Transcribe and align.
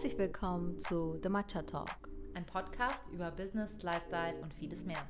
Herzlich 0.00 0.18
willkommen 0.18 0.78
zu 0.78 1.20
The 1.22 1.28
Matcha 1.28 1.60
Talk. 1.60 2.08
Ein 2.32 2.46
Podcast 2.46 3.04
über 3.12 3.30
Business, 3.30 3.82
Lifestyle 3.82 4.40
und 4.40 4.54
vieles 4.54 4.82
mehr. 4.82 5.06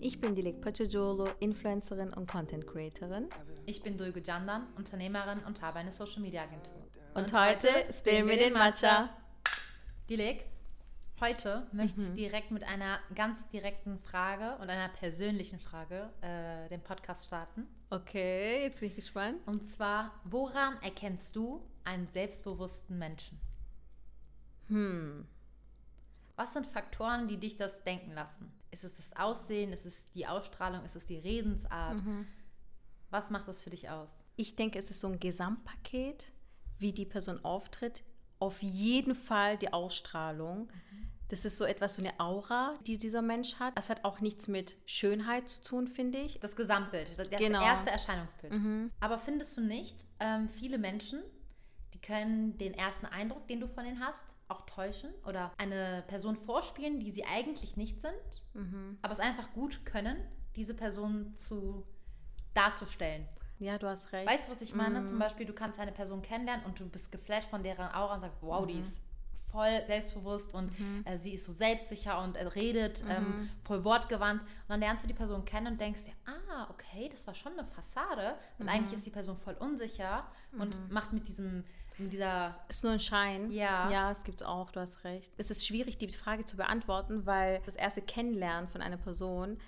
Ich 0.00 0.20
bin 0.20 0.34
Dilek 0.34 0.60
Pachajolo, 0.60 1.28
Influencerin 1.38 2.12
und 2.12 2.28
Content 2.28 2.66
Creatorin. 2.66 3.28
Ich 3.66 3.84
bin 3.84 3.96
Dulgu 3.96 4.18
Jandan, 4.18 4.66
Unternehmerin 4.76 5.44
und 5.46 5.62
habe 5.62 5.78
eine 5.78 5.92
Social 5.92 6.22
Media 6.22 6.42
Agentur. 6.42 6.74
Und, 7.14 7.32
und 7.32 7.40
heute 7.40 7.68
spillen 7.96 8.26
wir 8.26 8.36
den 8.36 8.52
Matcha. 8.54 9.10
Dilek, 10.10 10.44
heute 11.20 11.68
möchte 11.70 12.00
mhm. 12.00 12.06
ich 12.06 12.14
direkt 12.14 12.50
mit 12.50 12.64
einer 12.64 12.98
ganz 13.14 13.46
direkten 13.46 14.00
Frage 14.00 14.56
und 14.60 14.68
einer 14.68 14.88
persönlichen 14.88 15.60
Frage 15.60 16.10
äh, 16.22 16.68
den 16.68 16.80
Podcast 16.80 17.26
starten. 17.26 17.68
Okay, 17.90 18.62
jetzt 18.64 18.80
bin 18.80 18.88
ich 18.88 18.96
gespannt. 18.96 19.38
Und 19.46 19.68
zwar, 19.68 20.10
woran 20.24 20.82
erkennst 20.82 21.36
du 21.36 21.62
einen 21.84 22.08
selbstbewussten 22.08 22.98
Menschen? 22.98 23.38
Hm. 24.68 25.26
Was 26.36 26.52
sind 26.52 26.66
Faktoren, 26.66 27.28
die 27.28 27.38
dich 27.38 27.56
das 27.56 27.82
denken 27.82 28.12
lassen? 28.12 28.52
Ist 28.70 28.84
es 28.84 28.96
das 28.96 29.16
Aussehen? 29.16 29.72
Ist 29.72 29.86
es 29.86 30.10
die 30.12 30.26
Ausstrahlung? 30.26 30.84
Ist 30.84 30.96
es 30.96 31.06
die 31.06 31.18
Redensart? 31.18 32.04
Mhm. 32.04 32.26
Was 33.10 33.30
macht 33.30 33.48
das 33.48 33.62
für 33.62 33.70
dich 33.70 33.88
aus? 33.88 34.10
Ich 34.36 34.56
denke, 34.56 34.78
es 34.78 34.90
ist 34.90 35.00
so 35.00 35.08
ein 35.08 35.18
Gesamtpaket, 35.18 36.32
wie 36.78 36.92
die 36.92 37.06
Person 37.06 37.42
auftritt. 37.42 38.02
Auf 38.38 38.62
jeden 38.62 39.14
Fall 39.14 39.56
die 39.56 39.72
Ausstrahlung. 39.72 40.66
Mhm. 40.66 41.10
Das 41.28 41.44
ist 41.44 41.58
so 41.58 41.64
etwas, 41.64 41.96
so 41.96 42.02
eine 42.02 42.20
Aura, 42.20 42.78
die 42.86 42.98
dieser 42.98 43.22
Mensch 43.22 43.56
hat. 43.58 43.76
Das 43.76 43.90
hat 43.90 44.04
auch 44.04 44.20
nichts 44.20 44.46
mit 44.46 44.76
Schönheit 44.86 45.48
zu 45.48 45.62
tun, 45.62 45.88
finde 45.88 46.18
ich. 46.18 46.38
Das 46.38 46.54
Gesamtbild, 46.54 47.12
das, 47.16 47.30
genau. 47.30 47.62
erste 47.62 47.90
Erscheinungsbild. 47.90 48.52
Mhm. 48.52 48.92
Aber 49.00 49.18
findest 49.18 49.56
du 49.56 49.62
nicht, 49.62 49.96
ähm, 50.20 50.48
viele 50.48 50.78
Menschen, 50.78 51.22
können 52.06 52.56
den 52.58 52.74
ersten 52.74 53.06
Eindruck, 53.06 53.46
den 53.48 53.60
du 53.60 53.66
von 53.66 53.84
ihnen 53.84 54.00
hast, 54.00 54.34
auch 54.48 54.62
täuschen 54.66 55.10
oder 55.26 55.52
eine 55.58 56.04
Person 56.06 56.36
vorspielen, 56.36 57.00
die 57.00 57.10
sie 57.10 57.24
eigentlich 57.24 57.76
nicht 57.76 58.00
sind, 58.00 58.44
mhm. 58.54 58.98
aber 59.02 59.12
es 59.12 59.18
einfach 59.18 59.52
gut 59.52 59.84
können, 59.84 60.16
diese 60.54 60.74
Person 60.74 61.34
zu 61.34 61.84
darzustellen. 62.54 63.26
Ja, 63.58 63.78
du 63.78 63.88
hast 63.88 64.12
recht. 64.12 64.28
Weißt 64.28 64.46
du, 64.46 64.52
was 64.52 64.60
ich 64.60 64.74
meine? 64.74 65.00
Mhm. 65.00 65.06
Zum 65.08 65.18
Beispiel, 65.18 65.46
du 65.46 65.52
kannst 65.52 65.80
eine 65.80 65.92
Person 65.92 66.22
kennenlernen 66.22 66.64
und 66.66 66.78
du 66.78 66.88
bist 66.88 67.10
geflasht 67.10 67.48
von 67.48 67.62
deren 67.62 67.92
Aura 67.92 68.14
und 68.14 68.20
sagst, 68.20 68.38
wow, 68.40 68.62
mhm. 68.62 68.68
die 68.68 68.78
ist 68.78 69.04
voll 69.50 69.82
selbstbewusst 69.86 70.52
und 70.54 70.78
mhm. 70.78 71.02
äh, 71.04 71.16
sie 71.16 71.34
ist 71.34 71.46
so 71.46 71.52
selbstsicher 71.52 72.22
und 72.22 72.36
äh, 72.36 72.46
redet 72.48 73.02
ähm, 73.08 73.24
mhm. 73.24 73.50
voll 73.62 73.84
wortgewandt. 73.84 74.42
Und 74.42 74.68
dann 74.68 74.80
lernst 74.80 75.04
du 75.04 75.08
die 75.08 75.14
Person 75.14 75.44
kennen 75.44 75.68
und 75.68 75.80
denkst 75.80 76.04
dir, 76.04 76.12
ah, 76.26 76.68
okay, 76.70 77.08
das 77.10 77.26
war 77.26 77.34
schon 77.34 77.52
eine 77.52 77.66
Fassade. 77.66 78.36
Und 78.58 78.66
mhm. 78.66 78.72
eigentlich 78.72 78.94
ist 78.94 79.06
die 79.06 79.10
Person 79.10 79.36
voll 79.36 79.54
unsicher 79.54 80.26
und 80.52 80.78
mhm. 80.78 80.92
macht 80.92 81.12
mit 81.12 81.26
diesem 81.26 81.64
mit 81.98 82.12
dieser. 82.12 82.56
Ist 82.68 82.84
nur 82.84 82.92
ein 82.92 83.00
Schein. 83.00 83.50
Ja. 83.50 83.90
Ja, 83.90 84.10
es 84.10 84.22
gibt 84.24 84.40
es 84.40 84.46
auch, 84.46 84.70
du 84.70 84.80
hast 84.80 85.04
recht. 85.04 85.32
Es 85.36 85.50
ist 85.50 85.66
schwierig, 85.66 85.98
die 85.98 86.10
Frage 86.12 86.44
zu 86.44 86.56
beantworten, 86.56 87.26
weil 87.26 87.60
das 87.64 87.76
erste 87.76 88.02
Kennenlernen 88.02 88.68
von 88.68 88.80
einer 88.80 88.96
Person 88.96 89.58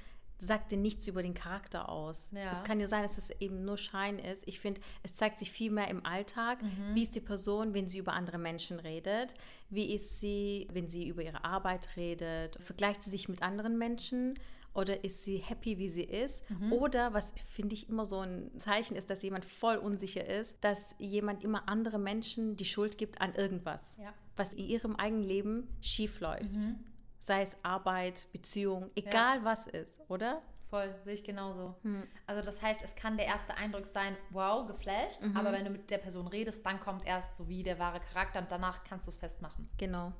sagt 0.41 0.71
dir 0.71 0.79
nichts 0.79 1.09
über 1.09 1.23
den 1.23 1.34
Charakter 1.34 1.89
aus. 1.89 2.31
Ja. 2.33 2.51
Es 2.51 2.62
kann 2.62 2.79
ja 2.79 2.87
sein, 2.87 3.03
dass 3.03 3.19
es 3.19 3.31
eben 3.41 3.65
nur 3.65 3.77
Schein 3.77 4.19
ist. 4.19 4.47
Ich 4.47 4.61
finde, 4.61 4.81
es 5.03 5.15
zeigt 5.15 5.39
sich 5.39 5.51
viel 5.51 5.71
mehr 5.71 5.89
im 5.89 6.06
Alltag. 6.06 6.62
Mhm. 6.62 6.95
Wie 6.95 7.03
ist 7.03 7.15
die 7.15 7.21
Person, 7.21 7.75
wenn 7.75 7.89
sie 7.89 7.99
über 7.99 8.12
andere 8.12 8.39
Menschen 8.39 8.79
redet? 8.79 9.34
Wie 9.69 9.93
ist 9.93 10.21
sie, 10.21 10.69
wenn 10.73 10.89
sie 10.89 11.09
über 11.09 11.23
ihre 11.23 11.45
Arbeit 11.45 11.89
redet? 11.97 12.56
Vergleicht 12.62 13.03
sie 13.03 13.11
sich 13.11 13.29
mit 13.29 13.43
anderen 13.43 13.79
Menschen? 13.79 14.39
Oder 14.74 15.02
ist 15.05 15.24
sie 15.24 15.38
happy, 15.38 15.78
wie 15.78 15.88
sie 15.88 16.05
ist? 16.05 16.48
Mhm. 16.50 16.72
Oder, 16.72 17.14
was 17.14 17.33
finde 17.50 17.74
ich 17.74 17.88
immer 17.88 18.05
so 18.05 18.20
ein 18.20 18.50
Zeichen 18.58 18.97
ist, 18.97 19.10
dass 19.10 19.22
jemand 19.22 19.44
voll 19.44 19.77
unsicher 19.77 20.25
ist, 20.25 20.56
dass 20.60 20.94
jemand 20.98 21.42
immer 21.42 21.69
andere 21.69 21.98
Menschen 21.98 22.56
die 22.56 22.64
Schuld 22.64 22.98
gibt 22.98 23.20
an 23.20 23.34
irgendwas, 23.34 23.97
ja. 23.97 24.12
was 24.36 24.55
in 24.55 24.66
ihrem 24.66 24.97
eigenen 24.97 25.25
Leben 25.25 25.69
schief 25.80 26.20
läuft. 26.20 26.52
Mhm 26.52 26.84
sei 27.28 27.42
es 27.42 27.56
Arbeit, 27.62 28.27
Beziehung, 28.33 28.91
egal 28.97 29.38
ja. 29.38 29.44
was 29.44 29.69
ist, 29.69 30.00
oder? 30.08 30.42
Voll, 30.70 30.94
sehe 31.05 31.14
ich 31.14 31.25
genauso. 31.25 31.77
Hm. 31.82 32.03
Also 32.27 32.43
das 32.43 32.60
heißt, 32.60 32.82
es 32.82 32.97
kann 32.97 33.16
der 33.16 33.26
erste 33.26 33.54
Eindruck 33.54 33.87
sein, 33.87 34.16
wow, 34.31 34.66
geflasht, 34.66 35.22
mhm. 35.22 35.37
aber 35.37 35.53
wenn 35.53 35.64
du 35.64 35.70
mit 35.70 35.91
der 35.91 35.98
Person 35.98 36.26
redest, 36.26 36.64
dann 36.66 36.81
kommt 36.81 37.06
erst 37.06 37.37
so 37.37 37.48
wie 37.48 37.62
der 37.62 37.78
wahre 37.78 38.00
Charakter 38.00 38.41
und 38.41 38.50
danach 38.50 38.82
kannst 38.82 39.06
du 39.06 39.10
es 39.10 39.16
festmachen. 39.16 39.69
Genau. 39.78 40.12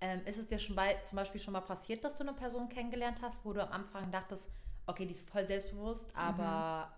Ähm, 0.00 0.20
ist 0.26 0.38
es 0.38 0.46
dir 0.46 0.58
schon 0.58 0.76
bei, 0.76 0.94
zum 1.04 1.16
Beispiel 1.16 1.40
schon 1.40 1.52
mal 1.52 1.62
passiert, 1.62 2.04
dass 2.04 2.16
du 2.16 2.22
eine 2.22 2.34
Person 2.34 2.68
kennengelernt 2.68 3.22
hast, 3.22 3.44
wo 3.44 3.52
du 3.52 3.62
am 3.62 3.72
Anfang 3.72 4.10
dachtest, 4.10 4.50
okay, 4.86 5.06
die 5.06 5.12
ist 5.12 5.28
voll 5.28 5.46
selbstbewusst, 5.46 6.14
aber 6.14 6.86
mhm. 6.86 6.92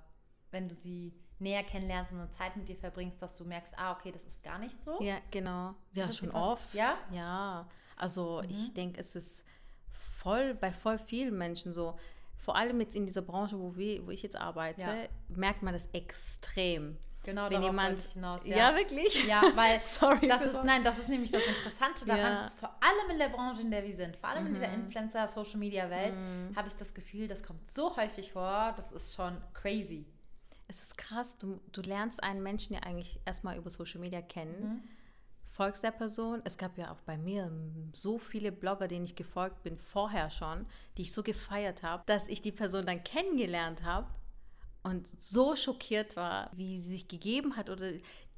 wenn 0.51 0.69
du 0.69 0.75
sie 0.75 1.15
näher 1.39 1.63
kennenlernst 1.63 2.13
und 2.13 2.19
eine 2.19 2.31
Zeit 2.31 2.57
mit 2.57 2.69
dir 2.69 2.77
verbringst, 2.77 3.23
dass 3.23 3.37
du 3.37 3.45
merkst, 3.45 3.79
ah, 3.79 3.93
okay, 3.93 4.11
das 4.11 4.25
ist 4.25 4.43
gar 4.43 4.59
nicht 4.59 4.83
so? 4.83 5.01
Ja, 5.01 5.19
genau. 5.31 5.75
Ja, 5.93 6.11
schon 6.11 6.31
oft. 6.33 6.75
Ja? 6.75 6.93
Ja. 7.13 7.69
Also 7.97 8.43
mhm. 8.43 8.51
ich 8.51 8.75
denke, 8.75 9.01
es 9.01 9.15
ist 9.15 9.45
voll 9.93 10.55
bei 10.55 10.73
voll 10.73 10.99
vielen 10.99 11.37
Menschen 11.39 11.73
so. 11.73 11.99
Vor 12.37 12.57
allem 12.57 12.81
jetzt 12.81 12.97
in 12.97 13.07
dieser 13.07 13.23
Branche, 13.23 13.59
wo, 13.59 13.77
wir, 13.77 14.07
wo 14.07 14.11
ich 14.11 14.23
jetzt 14.23 14.37
arbeite, 14.37 14.83
ja. 14.83 15.09
merkt 15.29 15.63
man 15.63 15.75
das 15.75 15.87
extrem. 15.93 16.97
Genau, 17.29 17.51
wenn 17.51 17.63
jemand 17.63 18.01
hinaus, 18.01 18.41
ja. 18.45 18.57
ja. 18.57 18.75
wirklich, 18.75 19.27
ja, 19.29 19.43
weil 19.55 19.79
Sorry, 19.83 20.27
das 20.27 20.41
ist 20.41 20.65
nein, 20.65 20.83
das 20.83 20.99
ist 20.99 21.11
nämlich 21.11 21.31
das 21.31 21.47
Interessante 21.47 22.07
daran. 22.07 22.33
Ja. 22.33 22.53
Vor 22.59 22.71
allem 22.81 23.11
in 23.11 23.19
der 23.19 23.29
Branche, 23.29 23.61
in 23.61 23.71
der 23.71 23.85
wir 23.85 23.95
sind, 23.95 24.17
vor 24.17 24.31
allem 24.31 24.45
mhm. 24.45 24.47
in 24.47 24.55
dieser 24.55 24.69
mhm. 24.69 24.85
Influencer 24.87 25.29
Social 25.29 25.59
Media 25.59 25.91
Welt, 25.91 26.15
mhm. 26.15 26.57
habe 26.57 26.69
ich 26.69 26.75
das 26.77 26.95
Gefühl, 26.95 27.29
das 27.29 27.43
kommt 27.43 27.71
so 27.71 27.95
häufig 27.99 28.33
vor, 28.33 28.73
das 28.77 28.93
ist 28.93 29.15
schon 29.15 29.37
crazy. 29.53 30.07
Es 30.69 30.81
ist 30.81 30.97
krass, 30.97 31.37
du, 31.37 31.61
du 31.71 31.83
lernst 31.83 32.23
einen 32.23 32.43
Menschen 32.43 32.73
ja 32.73 32.81
eigentlich 32.81 33.21
erstmal 33.27 33.59
über 33.59 33.69
Social 33.69 34.01
Media 34.01 34.23
kennen. 34.23 34.61
Mhm 34.61 34.89
folgst 35.59 35.83
der 35.83 35.91
Person. 35.91 36.41
Es 36.45 36.57
gab 36.57 36.79
ja 36.79 36.93
auch 36.93 37.01
bei 37.01 37.19
mir 37.19 37.51
so 37.93 38.17
viele 38.17 38.53
Blogger, 38.53 38.87
denen 38.87 39.07
ich 39.07 39.17
gefolgt 39.17 39.65
bin, 39.65 39.77
vorher 39.77 40.31
schon, 40.31 40.67
die 40.97 41.03
ich 41.03 41.13
so 41.13 41.25
gefeiert 41.25 41.83
habe, 41.83 42.05
dass 42.07 42.29
ich 42.29 42.43
die 42.43 42.53
Person 42.53 42.87
dann 42.87 43.03
kennengelernt 43.03 43.83
habe 43.83 44.07
und 44.89 45.07
so 45.07 45.57
schockiert 45.57 46.17
war, 46.17 46.51
wie 46.55 46.81
sie 46.81 46.91
sich 46.91 47.09
gegeben 47.09 47.57
hat 47.57 47.71
oder 47.71 47.93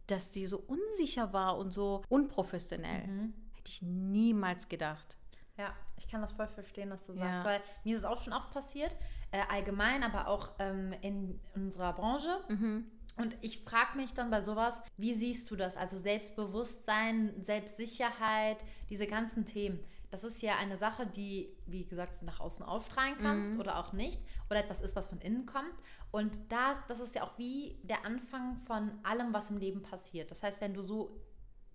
dass 0.06 0.33
sie 0.33 0.47
so 0.47 0.59
unsicher 0.59 1.33
war 1.33 1.56
und 1.56 1.71
so 1.71 2.03
unprofessionell. 2.09 3.06
Mhm. 3.06 3.34
Hätte 3.55 3.69
ich 3.69 3.83
niemals 3.83 4.69
gedacht. 4.69 5.16
Ja, 5.56 5.72
ich 5.97 6.09
kann 6.09 6.21
das 6.22 6.33
voll 6.33 6.49
verstehen, 6.49 6.91
was 6.91 7.06
du 7.06 7.12
sagst, 7.12 7.44
ja. 7.44 7.44
weil 7.44 7.60
mir 7.84 7.94
ist 7.94 8.00
es 8.00 8.06
auch 8.06 8.22
schon 8.22 8.33
oft 8.33 8.50
passiert, 8.50 8.97
äh, 9.31 9.43
allgemein, 9.50 10.03
aber 10.03 10.27
auch 10.28 10.50
ähm, 10.59 10.94
in 11.03 11.39
unserer 11.55 11.93
Branche. 11.93 12.41
Mhm 12.49 12.91
und 13.21 13.37
ich 13.43 13.60
frage 13.60 13.97
mich 13.97 14.15
dann 14.15 14.31
bei 14.31 14.41
sowas, 14.41 14.81
wie 14.97 15.12
siehst 15.12 15.50
du 15.50 15.56
das? 15.56 15.77
Also 15.77 15.99
Selbstbewusstsein, 15.99 17.34
Selbstsicherheit, 17.43 18.65
diese 18.89 19.06
ganzen 19.06 19.44
Themen. 19.44 19.81
Das 20.10 20.25
ist 20.25 20.43
ja 20.43 20.56
eine 20.59 20.76
Sache, 20.76 21.06
die, 21.06 21.56
wie 21.66 21.84
gesagt, 21.84 22.22
nach 22.22 22.41
außen 22.41 22.65
ausstrahlen 22.65 23.16
kannst 23.21 23.54
mhm. 23.54 23.60
oder 23.60 23.78
auch 23.78 23.93
nicht. 23.93 24.21
Oder 24.50 24.60
etwas 24.60 24.81
ist, 24.81 24.97
was 24.97 25.09
von 25.09 25.21
innen 25.21 25.47
kommt. 25.47 25.75
Und 26.10 26.50
das, 26.50 26.78
das 26.88 26.98
ist 26.98 27.15
ja 27.15 27.22
auch 27.22 27.38
wie 27.38 27.78
der 27.84 28.04
Anfang 28.04 28.56
von 28.56 28.91
allem, 29.04 29.32
was 29.32 29.50
im 29.50 29.59
Leben 29.59 29.82
passiert. 29.82 30.31
Das 30.31 30.43
heißt, 30.43 30.60
wenn 30.60 30.75
du 30.75 30.82
so 30.82 31.21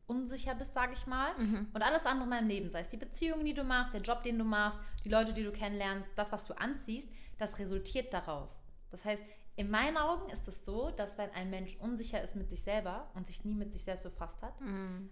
unsicher 0.07 0.53
bist, 0.53 0.73
sage 0.73 0.93
ich 0.93 1.07
mal, 1.07 1.33
mhm. 1.37 1.67
und 1.73 1.81
alles 1.81 2.05
andere 2.05 2.25
in 2.25 2.31
deinem 2.31 2.47
Leben, 2.47 2.69
sei 2.69 2.81
es 2.81 2.89
die 2.89 2.97
Beziehungen, 2.97 3.45
die 3.45 3.53
du 3.53 3.63
machst, 3.63 3.93
der 3.93 4.01
Job, 4.01 4.23
den 4.23 4.37
du 4.37 4.43
machst, 4.43 4.79
die 5.03 5.09
Leute, 5.09 5.33
die 5.33 5.43
du 5.43 5.51
kennenlernst, 5.51 6.11
das, 6.15 6.31
was 6.31 6.45
du 6.45 6.53
anziehst, 6.57 7.09
das 7.37 7.57
resultiert 7.57 8.13
daraus. 8.13 8.61
Das 8.91 9.03
heißt, 9.03 9.23
in 9.57 9.69
meinen 9.69 9.97
Augen 9.97 10.29
ist 10.29 10.47
es 10.47 10.65
so, 10.65 10.91
dass 10.91 11.17
wenn 11.17 11.31
ein 11.31 11.49
Mensch 11.49 11.77
unsicher 11.77 12.21
ist 12.21 12.35
mit 12.35 12.49
sich 12.49 12.61
selber 12.61 13.09
und 13.13 13.25
sich 13.25 13.45
nie 13.45 13.55
mit 13.55 13.71
sich 13.71 13.83
selbst 13.83 14.03
befasst 14.03 14.41
hat, 14.41 14.59
mhm. 14.59 15.09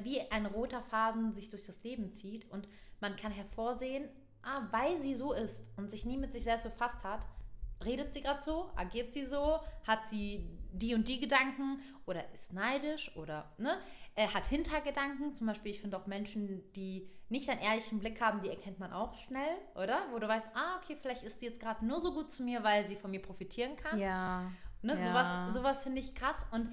wie 0.00 0.20
ein 0.30 0.46
roter 0.46 0.82
Faden 0.82 1.32
sich 1.32 1.48
durch 1.48 1.64
das 1.64 1.82
Leben 1.82 2.12
zieht 2.12 2.50
und 2.50 2.68
man 3.00 3.16
kann 3.16 3.32
hervorsehen, 3.32 4.08
ah, 4.42 4.66
weil 4.70 4.98
sie 4.98 5.14
so 5.14 5.32
ist 5.32 5.70
und 5.76 5.90
sich 5.90 6.04
nie 6.04 6.18
mit 6.18 6.32
sich 6.32 6.44
selbst 6.44 6.64
befasst 6.64 7.04
hat, 7.04 7.26
redet 7.84 8.12
sie 8.12 8.22
gerade 8.22 8.42
so, 8.42 8.70
agiert 8.76 9.12
sie 9.12 9.24
so, 9.24 9.60
hat 9.86 10.08
sie 10.08 10.48
die 10.72 10.94
und 10.94 11.08
die 11.08 11.20
Gedanken 11.20 11.80
oder 12.04 12.30
ist 12.32 12.52
neidisch 12.52 13.14
oder 13.16 13.50
ne, 13.58 13.78
äh, 14.16 14.26
hat 14.28 14.46
Hintergedanken. 14.46 15.34
Zum 15.34 15.46
Beispiel, 15.46 15.72
ich 15.72 15.80
finde 15.80 15.96
auch 15.96 16.06
Menschen, 16.06 16.72
die 16.72 17.08
nicht 17.28 17.48
einen 17.48 17.60
ehrlichen 17.60 18.00
Blick 18.00 18.20
haben, 18.20 18.40
die 18.40 18.48
erkennt 18.48 18.78
man 18.78 18.92
auch 18.92 19.14
schnell, 19.18 19.56
oder? 19.74 20.00
Wo 20.10 20.18
du 20.18 20.26
weißt, 20.26 20.48
ah, 20.54 20.78
okay, 20.78 20.96
vielleicht 21.00 21.22
ist 21.22 21.40
sie 21.40 21.46
jetzt 21.46 21.60
gerade 21.60 21.84
nur 21.84 22.00
so 22.00 22.12
gut 22.12 22.32
zu 22.32 22.42
mir, 22.42 22.64
weil 22.64 22.86
sie 22.86 22.96
von 22.96 23.10
mir 23.10 23.20
profitieren 23.20 23.76
kann. 23.76 23.98
Ja. 23.98 24.50
Ne, 24.82 24.98
ja. 24.98 25.06
Sowas, 25.06 25.54
sowas 25.54 25.82
finde 25.82 26.00
ich 26.00 26.14
krass. 26.14 26.46
Und 26.50 26.70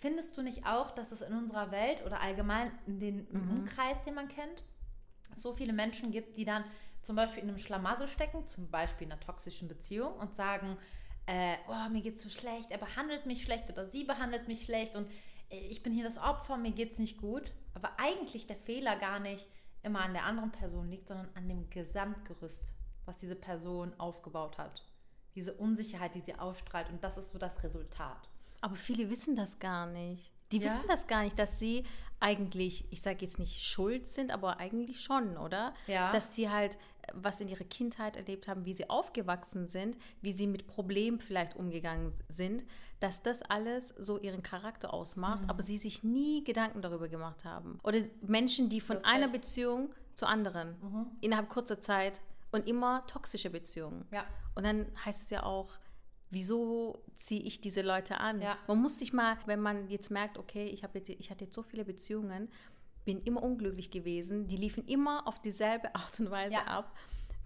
findest 0.00 0.36
du 0.36 0.42
nicht 0.42 0.66
auch, 0.66 0.90
dass 0.92 1.12
es 1.12 1.20
in 1.20 1.34
unserer 1.34 1.70
Welt 1.70 2.04
oder 2.06 2.20
allgemein 2.20 2.70
in 2.86 3.00
den 3.00 3.28
mhm. 3.30 3.50
Umkreis, 3.50 4.02
den 4.04 4.14
man 4.14 4.28
kennt, 4.28 4.64
so 5.34 5.52
viele 5.52 5.72
Menschen 5.72 6.10
gibt, 6.10 6.38
die 6.38 6.44
dann 6.44 6.64
zum 7.02 7.16
Beispiel 7.16 7.42
in 7.42 7.48
einem 7.48 7.58
Schlamassel 7.58 8.08
stecken, 8.08 8.46
zum 8.46 8.70
Beispiel 8.70 9.06
in 9.06 9.12
einer 9.12 9.20
toxischen 9.20 9.68
Beziehung 9.68 10.14
und 10.14 10.34
sagen, 10.34 10.76
äh, 11.26 11.56
oh, 11.68 11.88
mir 11.90 12.00
geht's 12.00 12.22
so 12.22 12.30
schlecht, 12.30 12.70
er 12.70 12.78
behandelt 12.78 13.26
mich 13.26 13.42
schlecht 13.42 13.68
oder 13.70 13.86
sie 13.86 14.04
behandelt 14.04 14.48
mich 14.48 14.62
schlecht 14.62 14.96
und 14.96 15.08
ich 15.50 15.82
bin 15.82 15.92
hier 15.92 16.04
das 16.04 16.18
Opfer, 16.18 16.56
mir 16.56 16.72
geht's 16.72 16.98
nicht 16.98 17.18
gut. 17.18 17.52
Aber 17.74 17.92
eigentlich 17.98 18.46
der 18.46 18.56
Fehler 18.56 18.96
gar 18.96 19.20
nicht 19.20 19.48
immer 19.82 20.00
an 20.00 20.12
der 20.12 20.24
anderen 20.24 20.50
Person 20.50 20.90
liegt, 20.90 21.08
sondern 21.08 21.28
an 21.34 21.48
dem 21.48 21.70
Gesamtgerüst, 21.70 22.74
was 23.04 23.16
diese 23.16 23.36
Person 23.36 23.94
aufgebaut 23.98 24.58
hat. 24.58 24.84
Diese 25.34 25.54
Unsicherheit, 25.54 26.14
die 26.14 26.20
sie 26.20 26.34
ausstrahlt 26.34 26.90
und 26.90 27.04
das 27.04 27.16
ist 27.16 27.32
so 27.32 27.38
das 27.38 27.62
Resultat. 27.62 28.28
Aber 28.60 28.74
viele 28.74 29.08
wissen 29.08 29.36
das 29.36 29.58
gar 29.58 29.86
nicht. 29.86 30.32
Die 30.50 30.58
ja? 30.58 30.64
wissen 30.64 30.86
das 30.88 31.06
gar 31.06 31.22
nicht, 31.22 31.38
dass 31.38 31.58
sie 31.58 31.84
eigentlich, 32.20 32.90
ich 32.90 33.02
sage 33.02 33.18
jetzt 33.20 33.38
nicht 33.38 33.62
schuld 33.62 34.06
sind, 34.06 34.32
aber 34.32 34.58
eigentlich 34.58 35.00
schon, 35.00 35.36
oder? 35.36 35.74
Ja. 35.86 36.10
Dass 36.10 36.34
sie 36.34 36.50
halt 36.50 36.76
was 37.14 37.40
in 37.40 37.48
ihrer 37.48 37.64
Kindheit 37.64 38.16
erlebt 38.16 38.48
haben, 38.48 38.64
wie 38.64 38.74
sie 38.74 38.88
aufgewachsen 38.88 39.66
sind, 39.66 39.96
wie 40.20 40.32
sie 40.32 40.46
mit 40.46 40.66
Problemen 40.66 41.20
vielleicht 41.20 41.56
umgegangen 41.56 42.12
sind, 42.28 42.64
dass 43.00 43.22
das 43.22 43.42
alles 43.42 43.94
so 43.98 44.18
ihren 44.18 44.42
Charakter 44.42 44.92
ausmacht, 44.92 45.42
mhm. 45.42 45.50
aber 45.50 45.62
sie 45.62 45.76
sich 45.76 46.02
nie 46.02 46.44
Gedanken 46.44 46.82
darüber 46.82 47.08
gemacht 47.08 47.44
haben. 47.44 47.78
Oder 47.84 47.98
Menschen, 48.22 48.68
die 48.68 48.80
von 48.80 49.04
einer 49.04 49.26
recht. 49.26 49.34
Beziehung 49.34 49.94
zur 50.14 50.28
anderen 50.28 50.76
mhm. 50.82 51.06
innerhalb 51.20 51.48
kurzer 51.48 51.80
Zeit 51.80 52.20
und 52.50 52.66
immer 52.66 53.06
toxische 53.06 53.50
Beziehungen. 53.50 54.06
Ja. 54.10 54.24
Und 54.54 54.64
dann 54.64 54.86
heißt 55.04 55.22
es 55.22 55.30
ja 55.30 55.42
auch, 55.44 55.70
wieso 56.30 57.02
ziehe 57.14 57.40
ich 57.42 57.60
diese 57.60 57.82
Leute 57.82 58.18
an? 58.18 58.40
Ja. 58.42 58.58
Man 58.66 58.80
muss 58.80 58.98
sich 58.98 59.12
mal, 59.12 59.36
wenn 59.46 59.60
man 59.60 59.88
jetzt 59.88 60.10
merkt, 60.10 60.38
okay, 60.38 60.66
ich, 60.66 60.82
jetzt, 60.82 61.08
ich 61.08 61.30
hatte 61.30 61.44
jetzt 61.44 61.54
so 61.54 61.62
viele 61.62 61.84
Beziehungen, 61.84 62.48
bin 63.08 63.22
immer 63.22 63.42
unglücklich 63.42 63.90
gewesen, 63.90 64.48
die 64.48 64.58
liefen 64.58 64.84
immer 64.86 65.26
auf 65.26 65.40
dieselbe 65.40 65.94
Art 65.94 66.20
und 66.20 66.30
Weise 66.30 66.56
ja. 66.56 66.64
ab. 66.66 66.94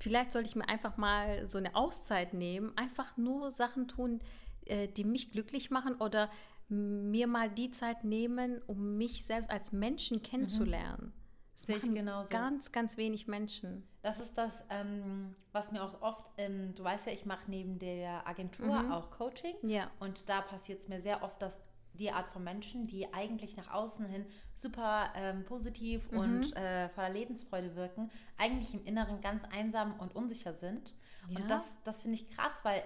Vielleicht 0.00 0.32
sollte 0.32 0.48
ich 0.48 0.56
mir 0.56 0.68
einfach 0.68 0.96
mal 0.96 1.48
so 1.48 1.56
eine 1.56 1.76
Auszeit 1.76 2.34
nehmen, 2.34 2.76
einfach 2.76 3.16
nur 3.16 3.52
Sachen 3.52 3.86
tun, 3.86 4.20
äh, 4.66 4.88
die 4.88 5.04
mich 5.04 5.30
glücklich 5.30 5.70
machen 5.70 5.94
oder 5.94 6.28
mir 6.68 7.28
mal 7.28 7.48
die 7.48 7.70
Zeit 7.70 8.02
nehmen, 8.02 8.60
um 8.66 8.96
mich 8.96 9.24
selbst 9.24 9.52
als 9.52 9.70
Menschen 9.70 10.20
kennenzulernen. 10.20 11.12
Mhm. 11.14 11.22
Das 11.54 11.62
Sehe 11.62 11.76
ich 11.76 11.94
genauso. 11.94 12.28
Ganz, 12.30 12.72
ganz 12.72 12.96
wenig 12.96 13.28
Menschen. 13.28 13.86
Das 14.00 14.18
ist 14.18 14.36
das, 14.36 14.64
ähm, 14.68 15.36
was 15.52 15.70
mir 15.70 15.84
auch 15.84 16.02
oft, 16.02 16.28
ähm, 16.38 16.74
du 16.74 16.82
weißt 16.82 17.06
ja, 17.06 17.12
ich 17.12 17.24
mache 17.24 17.48
neben 17.48 17.78
der 17.78 18.26
Agentur 18.26 18.82
mhm. 18.82 18.90
auch 18.90 19.12
Coaching. 19.12 19.54
Ja. 19.62 19.92
Und 20.00 20.28
da 20.28 20.40
passiert 20.40 20.80
es 20.80 20.88
mir 20.88 21.00
sehr 21.00 21.22
oft, 21.22 21.40
dass 21.40 21.60
die 21.94 22.10
Art 22.10 22.28
von 22.28 22.42
Menschen, 22.42 22.86
die 22.86 23.12
eigentlich 23.12 23.56
nach 23.56 23.72
außen 23.72 24.06
hin 24.06 24.26
super 24.54 25.12
ähm, 25.14 25.44
positiv 25.44 26.10
mhm. 26.10 26.18
und 26.18 26.56
äh, 26.56 26.88
voller 26.90 27.10
Lebensfreude 27.10 27.76
wirken, 27.76 28.10
eigentlich 28.38 28.74
im 28.74 28.84
Inneren 28.84 29.20
ganz 29.20 29.44
einsam 29.44 29.98
und 29.98 30.14
unsicher 30.14 30.54
sind. 30.54 30.94
Ja. 31.28 31.38
Und 31.38 31.50
das, 31.50 31.76
das 31.84 32.02
finde 32.02 32.16
ich 32.16 32.30
krass, 32.30 32.64
weil 32.64 32.82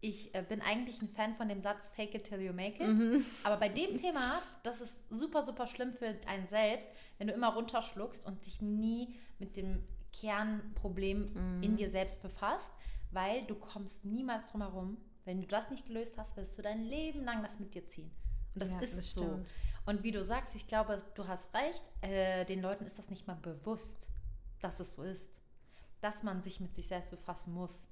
ich 0.00 0.34
äh, 0.34 0.42
bin 0.42 0.60
eigentlich 0.60 1.00
ein 1.02 1.08
Fan 1.08 1.34
von 1.34 1.48
dem 1.48 1.60
Satz 1.60 1.88
Fake 1.88 2.14
it 2.14 2.24
till 2.24 2.40
you 2.40 2.52
make 2.52 2.82
it. 2.82 2.96
Mhm. 2.96 3.24
Aber 3.44 3.56
bei 3.56 3.68
dem 3.68 3.96
Thema, 3.96 4.40
das 4.62 4.80
ist 4.80 4.98
super, 5.10 5.44
super 5.44 5.66
schlimm 5.66 5.92
für 5.92 6.14
einen 6.26 6.46
selbst, 6.46 6.90
wenn 7.18 7.28
du 7.28 7.34
immer 7.34 7.54
runterschluckst 7.54 8.24
und 8.26 8.44
dich 8.46 8.60
nie 8.60 9.14
mit 9.38 9.56
dem 9.56 9.82
Kernproblem 10.12 11.32
mhm. 11.32 11.62
in 11.62 11.76
dir 11.76 11.90
selbst 11.90 12.20
befasst, 12.22 12.72
weil 13.10 13.44
du 13.46 13.54
kommst 13.54 14.04
niemals 14.04 14.46
drum 14.48 14.62
herum. 14.62 14.96
Wenn 15.26 15.42
du 15.42 15.46
das 15.46 15.68
nicht 15.70 15.86
gelöst 15.86 16.16
hast, 16.16 16.36
wirst 16.38 16.56
du 16.56 16.62
dein 16.62 16.82
Leben 16.82 17.22
lang 17.24 17.42
das 17.42 17.58
mit 17.58 17.74
dir 17.74 17.86
ziehen. 17.86 18.10
Und 18.54 18.62
das 18.62 18.70
ja, 18.70 18.80
ist 18.80 18.96
das 18.96 19.12
so. 19.12 19.40
Und 19.84 20.02
wie 20.02 20.12
du 20.12 20.24
sagst, 20.24 20.54
ich 20.54 20.66
glaube, 20.66 20.98
du 21.14 21.28
hast 21.28 21.52
recht, 21.52 21.84
äh, 22.00 22.46
den 22.46 22.62
Leuten 22.62 22.86
ist 22.86 22.98
das 22.98 23.10
nicht 23.10 23.26
mal 23.26 23.36
bewusst, 23.36 24.08
dass 24.60 24.80
es 24.80 24.94
so 24.94 25.02
ist. 25.02 25.42
Dass 26.00 26.22
man 26.22 26.42
sich 26.42 26.60
mit 26.60 26.74
sich 26.74 26.88
selbst 26.88 27.10
befassen 27.10 27.52
muss 27.52 27.86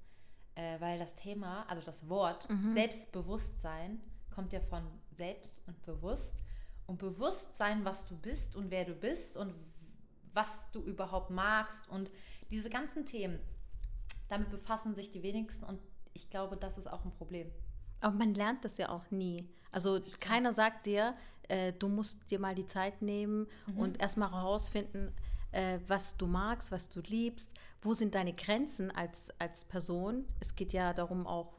äh, 0.54 0.80
weil 0.80 0.98
das 0.98 1.14
Thema, 1.16 1.64
also 1.68 1.82
das 1.82 2.08
Wort 2.08 2.48
mhm. 2.48 2.74
Selbstbewusstsein 2.74 4.00
kommt 4.30 4.52
ja 4.52 4.60
von 4.60 4.82
selbst 5.12 5.60
und 5.66 5.80
bewusst. 5.82 6.34
Und 6.86 6.98
Bewusstsein, 6.98 7.84
was 7.84 8.06
du 8.06 8.16
bist 8.16 8.56
und 8.56 8.70
wer 8.70 8.84
du 8.84 8.94
bist 8.94 9.36
und 9.36 9.54
was 10.34 10.70
du 10.72 10.82
überhaupt 10.82 11.30
magst 11.30 11.88
und 11.88 12.10
diese 12.50 12.68
ganzen 12.68 13.06
Themen, 13.06 13.38
damit 14.28 14.50
befassen 14.50 14.94
sich 14.94 15.10
die 15.10 15.22
wenigsten 15.22 15.64
und 15.64 15.80
ich 16.14 16.30
glaube, 16.30 16.56
das 16.56 16.78
ist 16.78 16.90
auch 16.90 17.04
ein 17.04 17.12
Problem. 17.12 17.50
Aber 18.00 18.16
man 18.16 18.34
lernt 18.34 18.64
das 18.64 18.78
ja 18.78 18.88
auch 18.88 19.10
nie. 19.10 19.48
Also 19.70 20.00
keiner 20.20 20.52
sagt 20.52 20.86
dir, 20.86 21.16
äh, 21.48 21.72
du 21.72 21.88
musst 21.88 22.30
dir 22.30 22.38
mal 22.38 22.54
die 22.54 22.66
Zeit 22.66 23.02
nehmen 23.02 23.46
mhm. 23.66 23.78
und 23.78 24.00
erstmal 24.00 24.30
herausfinden, 24.30 25.12
äh, 25.52 25.78
was 25.86 26.16
du 26.16 26.26
magst, 26.26 26.72
was 26.72 26.88
du 26.88 27.00
liebst, 27.00 27.50
wo 27.82 27.92
sind 27.92 28.14
deine 28.14 28.32
Grenzen 28.32 28.90
als, 28.90 29.30
als 29.38 29.64
Person. 29.64 30.26
Es 30.40 30.54
geht 30.54 30.72
ja 30.72 30.92
darum 30.92 31.26
auch, 31.26 31.58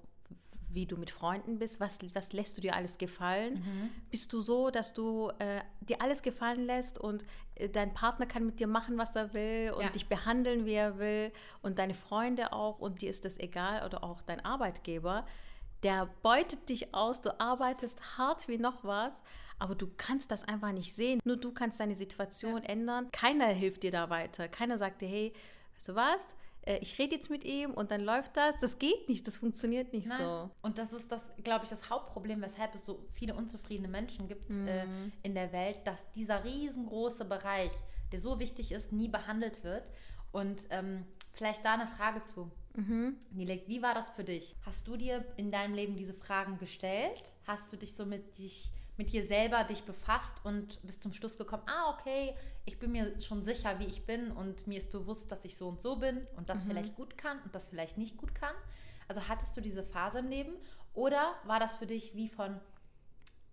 wie 0.76 0.86
du 0.86 0.98
mit 0.98 1.10
Freunden 1.10 1.58
bist, 1.58 1.80
was, 1.80 1.98
was 2.14 2.34
lässt 2.34 2.58
du 2.58 2.62
dir 2.62 2.76
alles 2.76 2.98
gefallen? 2.98 3.56
Mhm. 3.56 3.90
Bist 4.12 4.32
du 4.34 4.42
so, 4.42 4.70
dass 4.70 4.94
du 4.94 5.32
äh, 5.40 5.62
dir 5.82 6.02
alles 6.02 6.22
gefallen 6.22 6.66
lässt 6.66 7.00
und 7.00 7.26
äh, 7.56 7.70
dein 7.70 7.94
Partner 7.94 8.26
kann 8.26 8.46
mit 8.46 8.60
dir 8.60 8.68
machen, 8.68 8.98
was 8.98 9.16
er 9.16 9.34
will 9.34 9.72
und 9.76 9.84
ja. 9.84 9.90
dich 9.90 10.08
behandeln, 10.08 10.66
wie 10.66 10.74
er 10.74 11.00
will 11.00 11.32
und 11.62 11.80
deine 11.80 11.96
Freunde 11.96 12.54
auch 12.54 12.80
und 12.80 13.02
dir 13.02 13.10
ist 13.10 13.26
das 13.26 13.40
egal 13.40 13.86
oder 13.86 14.04
auch 14.04 14.22
dein 14.22 14.44
Arbeitgeber, 14.44 15.26
der 15.82 16.10
beutet 16.22 16.70
dich 16.70 16.94
aus, 16.94 17.22
du 17.22 17.40
arbeitest 17.40 18.18
hart 18.18 18.48
wie 18.48 18.58
noch 18.58 18.84
was 18.84 19.24
aber 19.60 19.76
du 19.76 19.88
kannst 19.98 20.32
das 20.32 20.44
einfach 20.44 20.72
nicht 20.72 20.94
sehen. 20.94 21.20
Nur 21.24 21.38
du 21.38 21.52
kannst 21.52 21.80
deine 21.80 21.96
Situation 21.96 22.62
ja. 22.64 22.70
ändern. 22.70 23.10
Keiner 23.12 23.48
hilft 23.48 23.84
dir 23.84 23.92
da 23.92 24.10
weiter. 24.10 24.48
Keiner 24.48 24.78
sagt 24.78 25.02
dir, 25.02 25.08
hey, 25.08 25.34
weißt 25.76 25.90
du 25.90 25.96
was? 25.96 26.36
Äh, 26.66 26.80
ich 26.80 26.98
rede 27.00 27.16
jetzt 27.16 27.30
mit 27.30 27.44
ihm 27.44 27.72
und 27.72 27.92
dann 27.92 28.02
läuft 28.02 28.38
das. 28.38 28.56
Das 28.60 28.78
geht 28.80 29.08
nicht, 29.08 29.26
das 29.28 29.38
funktioniert 29.38 29.94
nicht 29.94 30.08
Nein. 30.08 30.20
so. 30.20 30.50
Und 30.62 30.78
das 30.78 30.94
ist 30.94 31.12
das, 31.12 31.22
glaube 31.44 31.64
ich, 31.64 31.70
das 31.70 31.90
Hauptproblem, 31.90 32.42
weshalb 32.42 32.76
es 32.76 32.86
so 32.86 33.06
viele 33.14 33.36
unzufriedene 33.36 33.88
Menschen 33.88 34.28
gibt 34.28 34.50
mhm. 34.50 34.68
äh, 34.68 34.86
in 35.24 35.36
der 35.36 35.52
Welt, 35.52 35.80
dass 35.86 36.12
dieser 36.12 36.44
riesengroße 36.44 37.26
Bereich, 37.26 37.72
der 38.12 38.20
so 38.20 38.40
wichtig 38.40 38.72
ist, 38.72 38.92
nie 38.92 39.08
behandelt 39.08 39.64
wird. 39.64 39.92
Und 40.32 40.68
ähm, 40.72 41.06
vielleicht 41.32 41.64
da 41.64 41.76
eine 41.76 41.88
Frage 41.88 42.24
zu. 42.26 42.52
Mhm. 42.74 43.18
Nilek, 43.32 43.68
wie 43.68 43.82
war 43.82 43.94
das 43.94 44.10
für 44.10 44.26
dich? 44.26 44.56
Hast 44.66 44.88
du 44.88 44.98
dir 44.98 45.24
in 45.38 45.50
deinem 45.50 45.74
Leben 45.74 45.96
diese 45.96 46.14
Fragen 46.14 46.58
gestellt? 46.58 47.36
Hast 47.46 47.72
du 47.72 47.78
dich 47.78 47.96
so 47.96 48.06
mit 48.06 48.38
dich 48.38 48.72
mit 48.98 49.12
dir 49.12 49.24
selber 49.24 49.64
dich 49.64 49.84
befasst 49.84 50.38
und 50.44 50.82
bist 50.84 51.04
zum 51.04 51.14
Schluss 51.14 51.38
gekommen, 51.38 51.64
ah, 51.66 51.94
okay, 51.94 52.36
ich 52.66 52.80
bin 52.80 52.92
mir 52.92 53.20
schon 53.20 53.44
sicher, 53.44 53.80
wie 53.80 53.86
ich 53.86 54.06
bin 54.06 54.32
und 54.32 54.68
mir 54.68 54.78
ist 54.78 54.92
bewusst, 54.92 55.32
dass 55.32 55.44
ich 55.46 55.58
so 55.58 55.68
und 55.68 55.82
so 55.82 55.98
bin 55.98 56.26
und 56.38 56.50
das 56.50 56.64
mhm. 56.64 56.70
vielleicht 56.70 56.96
gut 56.96 57.18
kann 57.18 57.40
und 57.44 57.54
das 57.54 57.68
vielleicht 57.68 57.98
nicht 57.98 58.18
gut 58.18 58.34
kann. 58.34 58.56
Also 59.08 59.28
hattest 59.28 59.56
du 59.56 59.62
diese 59.62 59.84
Phase 59.84 60.20
im 60.20 60.28
Leben 60.28 60.54
oder 60.94 61.36
war 61.44 61.60
das 61.60 61.76
für 61.76 61.86
dich 61.86 62.16
wie 62.16 62.30
von, 62.30 62.60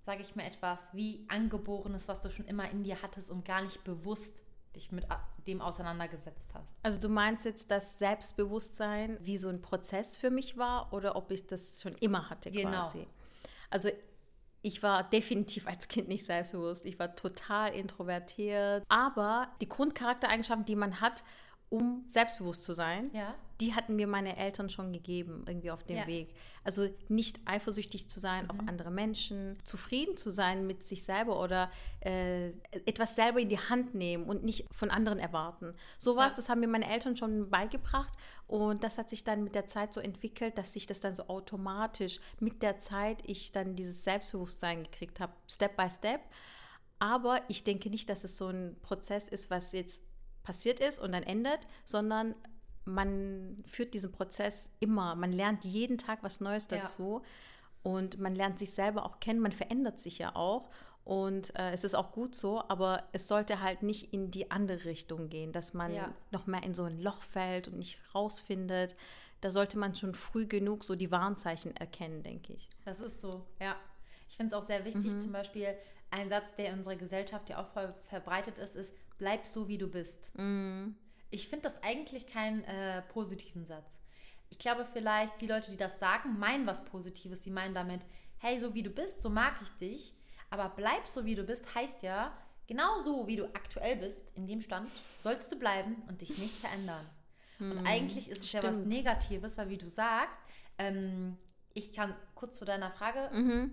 sage 0.06 0.22
ich 0.22 0.36
mal 0.36 0.44
etwas, 0.44 0.78
wie 0.92 1.26
angeborenes, 1.28 2.08
was 2.08 2.20
du 2.20 2.30
schon 2.30 2.46
immer 2.46 2.70
in 2.70 2.84
dir 2.84 3.02
hattest 3.02 3.30
und 3.30 3.44
gar 3.44 3.62
nicht 3.62 3.84
bewusst 3.84 4.42
dich 4.76 4.90
mit 4.90 5.06
dem 5.46 5.60
auseinandergesetzt 5.60 6.48
hast. 6.54 6.78
Also 6.82 6.98
du 6.98 7.08
meinst 7.08 7.44
jetzt, 7.44 7.70
dass 7.70 7.98
Selbstbewusstsein 7.98 9.18
wie 9.20 9.36
so 9.36 9.48
ein 9.48 9.60
Prozess 9.60 10.16
für 10.16 10.30
mich 10.30 10.56
war 10.56 10.92
oder 10.92 11.16
ob 11.16 11.30
ich 11.30 11.46
das 11.46 11.82
schon 11.82 11.94
immer 11.96 12.30
hatte 12.30 12.50
genau. 12.50 12.70
quasi? 12.70 13.06
Also 13.68 13.90
ich 14.62 14.82
war 14.82 15.02
definitiv 15.02 15.66
als 15.66 15.88
Kind 15.88 16.08
nicht 16.08 16.24
selbstbewusst. 16.24 16.86
Ich 16.86 16.98
war 16.98 17.16
total 17.16 17.74
introvertiert. 17.74 18.84
Aber 18.88 19.48
die 19.60 19.68
Grundcharaktereigenschaften, 19.68 20.64
die 20.64 20.76
man 20.76 21.00
hat, 21.00 21.24
um 21.72 22.04
selbstbewusst 22.06 22.64
zu 22.64 22.74
sein, 22.74 23.10
ja. 23.14 23.34
die 23.58 23.74
hatten 23.74 23.96
mir 23.96 24.06
meine 24.06 24.36
Eltern 24.36 24.68
schon 24.68 24.92
gegeben, 24.92 25.42
irgendwie 25.48 25.70
auf 25.70 25.82
dem 25.84 25.96
ja. 25.96 26.06
Weg. 26.06 26.34
Also 26.64 26.86
nicht 27.08 27.40
eifersüchtig 27.46 28.08
zu 28.10 28.20
sein 28.20 28.44
mhm. 28.44 28.50
auf 28.50 28.58
andere 28.66 28.90
Menschen, 28.90 29.58
zufrieden 29.64 30.18
zu 30.18 30.28
sein 30.28 30.66
mit 30.66 30.86
sich 30.86 31.02
selber 31.02 31.42
oder 31.42 31.70
äh, 32.00 32.50
etwas 32.84 33.16
selber 33.16 33.40
in 33.40 33.48
die 33.48 33.58
Hand 33.58 33.94
nehmen 33.94 34.24
und 34.24 34.44
nicht 34.44 34.66
von 34.70 34.90
anderen 34.90 35.18
erwarten. 35.18 35.74
So 35.98 36.14
was, 36.14 36.32
ja. 36.32 36.36
das 36.36 36.50
haben 36.50 36.60
mir 36.60 36.68
meine 36.68 36.90
Eltern 36.90 37.16
schon 37.16 37.48
beigebracht 37.48 38.12
und 38.46 38.84
das 38.84 38.98
hat 38.98 39.08
sich 39.08 39.24
dann 39.24 39.42
mit 39.42 39.54
der 39.54 39.66
Zeit 39.66 39.94
so 39.94 40.00
entwickelt, 40.02 40.58
dass 40.58 40.74
sich 40.74 40.86
das 40.86 41.00
dann 41.00 41.14
so 41.14 41.26
automatisch 41.28 42.20
mit 42.38 42.62
der 42.62 42.80
Zeit 42.80 43.22
ich 43.24 43.50
dann 43.50 43.76
dieses 43.76 44.04
Selbstbewusstsein 44.04 44.84
gekriegt 44.84 45.20
habe, 45.20 45.32
Step 45.50 45.74
by 45.78 45.88
Step. 45.88 46.20
Aber 46.98 47.40
ich 47.48 47.64
denke 47.64 47.88
nicht, 47.88 48.10
dass 48.10 48.24
es 48.24 48.36
so 48.36 48.48
ein 48.48 48.76
Prozess 48.82 49.28
ist, 49.28 49.50
was 49.50 49.72
jetzt 49.72 50.02
passiert 50.42 50.80
ist 50.80 50.98
und 50.98 51.12
dann 51.12 51.22
endet, 51.22 51.60
sondern 51.84 52.34
man 52.84 53.62
führt 53.66 53.94
diesen 53.94 54.12
Prozess 54.12 54.70
immer. 54.80 55.14
Man 55.14 55.32
lernt 55.32 55.64
jeden 55.64 55.98
Tag 55.98 56.18
was 56.22 56.40
Neues 56.40 56.68
dazu 56.68 57.22
ja. 57.22 57.90
und 57.92 58.18
man 58.18 58.34
lernt 58.34 58.58
sich 58.58 58.72
selber 58.72 59.04
auch 59.06 59.20
kennen. 59.20 59.40
Man 59.40 59.52
verändert 59.52 59.98
sich 60.00 60.18
ja 60.18 60.34
auch. 60.34 60.70
Und 61.04 61.54
äh, 61.56 61.72
es 61.72 61.82
ist 61.82 61.96
auch 61.96 62.12
gut 62.12 62.34
so, 62.34 62.62
aber 62.68 63.08
es 63.12 63.26
sollte 63.26 63.60
halt 63.60 63.82
nicht 63.82 64.12
in 64.12 64.30
die 64.30 64.52
andere 64.52 64.84
Richtung 64.84 65.28
gehen, 65.30 65.50
dass 65.52 65.74
man 65.74 65.92
ja. 65.92 66.14
noch 66.30 66.46
mehr 66.46 66.62
in 66.62 66.74
so 66.74 66.84
ein 66.84 67.00
Loch 67.00 67.22
fällt 67.22 67.68
und 67.68 67.78
nicht 67.78 67.98
rausfindet. 68.14 68.94
Da 69.40 69.50
sollte 69.50 69.78
man 69.78 69.96
schon 69.96 70.14
früh 70.14 70.46
genug 70.46 70.84
so 70.84 70.94
die 70.94 71.10
Warnzeichen 71.10 71.76
erkennen, 71.76 72.22
denke 72.22 72.52
ich. 72.52 72.68
Das 72.84 73.00
ist 73.00 73.20
so, 73.20 73.44
ja. 73.60 73.76
Ich 74.28 74.36
finde 74.36 74.54
es 74.54 74.62
auch 74.62 74.66
sehr 74.66 74.84
wichtig, 74.84 75.12
mhm. 75.12 75.20
zum 75.20 75.32
Beispiel 75.32 75.74
ein 76.10 76.28
Satz, 76.28 76.54
der 76.54 76.68
in 76.70 76.78
unserer 76.78 76.96
Gesellschaft 76.96 77.50
ja 77.50 77.60
auch 77.60 77.68
voll 77.68 77.92
verbreitet 78.08 78.58
ist, 78.58 78.76
ist, 78.76 78.94
bleib 79.22 79.46
so, 79.46 79.68
wie 79.68 79.78
du 79.78 79.86
bist. 79.86 80.32
Mhm. 80.36 80.96
Ich 81.30 81.46
finde 81.46 81.62
das 81.62 81.80
eigentlich 81.84 82.26
keinen 82.26 82.64
äh, 82.64 83.02
positiven 83.02 83.64
Satz. 83.64 84.00
Ich 84.50 84.58
glaube 84.58 84.84
vielleicht, 84.84 85.40
die 85.40 85.46
Leute, 85.46 85.70
die 85.70 85.76
das 85.76 86.00
sagen, 86.00 86.40
meinen 86.40 86.66
was 86.66 86.84
Positives. 86.84 87.44
Sie 87.44 87.52
meinen 87.52 87.72
damit, 87.72 88.00
hey, 88.38 88.58
so 88.58 88.74
wie 88.74 88.82
du 88.82 88.90
bist, 88.90 89.22
so 89.22 89.30
mag 89.30 89.54
ich 89.62 89.68
dich. 89.78 90.16
Aber 90.50 90.70
bleib 90.70 91.06
so, 91.06 91.24
wie 91.24 91.36
du 91.36 91.44
bist, 91.44 91.72
heißt 91.72 92.02
ja, 92.02 92.36
genau 92.66 93.00
so, 93.04 93.28
wie 93.28 93.36
du 93.36 93.44
aktuell 93.54 93.94
bist, 93.94 94.36
in 94.36 94.48
dem 94.48 94.60
Stand, 94.60 94.90
sollst 95.20 95.52
du 95.52 95.56
bleiben 95.56 96.02
und 96.08 96.20
dich 96.20 96.36
nicht 96.38 96.56
verändern. 96.56 97.08
Mhm. 97.60 97.70
Und 97.70 97.86
eigentlich 97.86 98.28
ist 98.28 98.40
es 98.40 98.48
Stimmt. 98.48 98.64
ja 98.64 98.70
was 98.70 98.78
Negatives, 98.78 99.56
weil 99.56 99.68
wie 99.68 99.78
du 99.78 99.88
sagst, 99.88 100.40
ähm, 100.78 101.38
ich 101.74 101.92
kann 101.92 102.12
kurz 102.34 102.58
zu 102.58 102.64
deiner 102.64 102.90
Frage, 102.90 103.30
mhm 103.32 103.70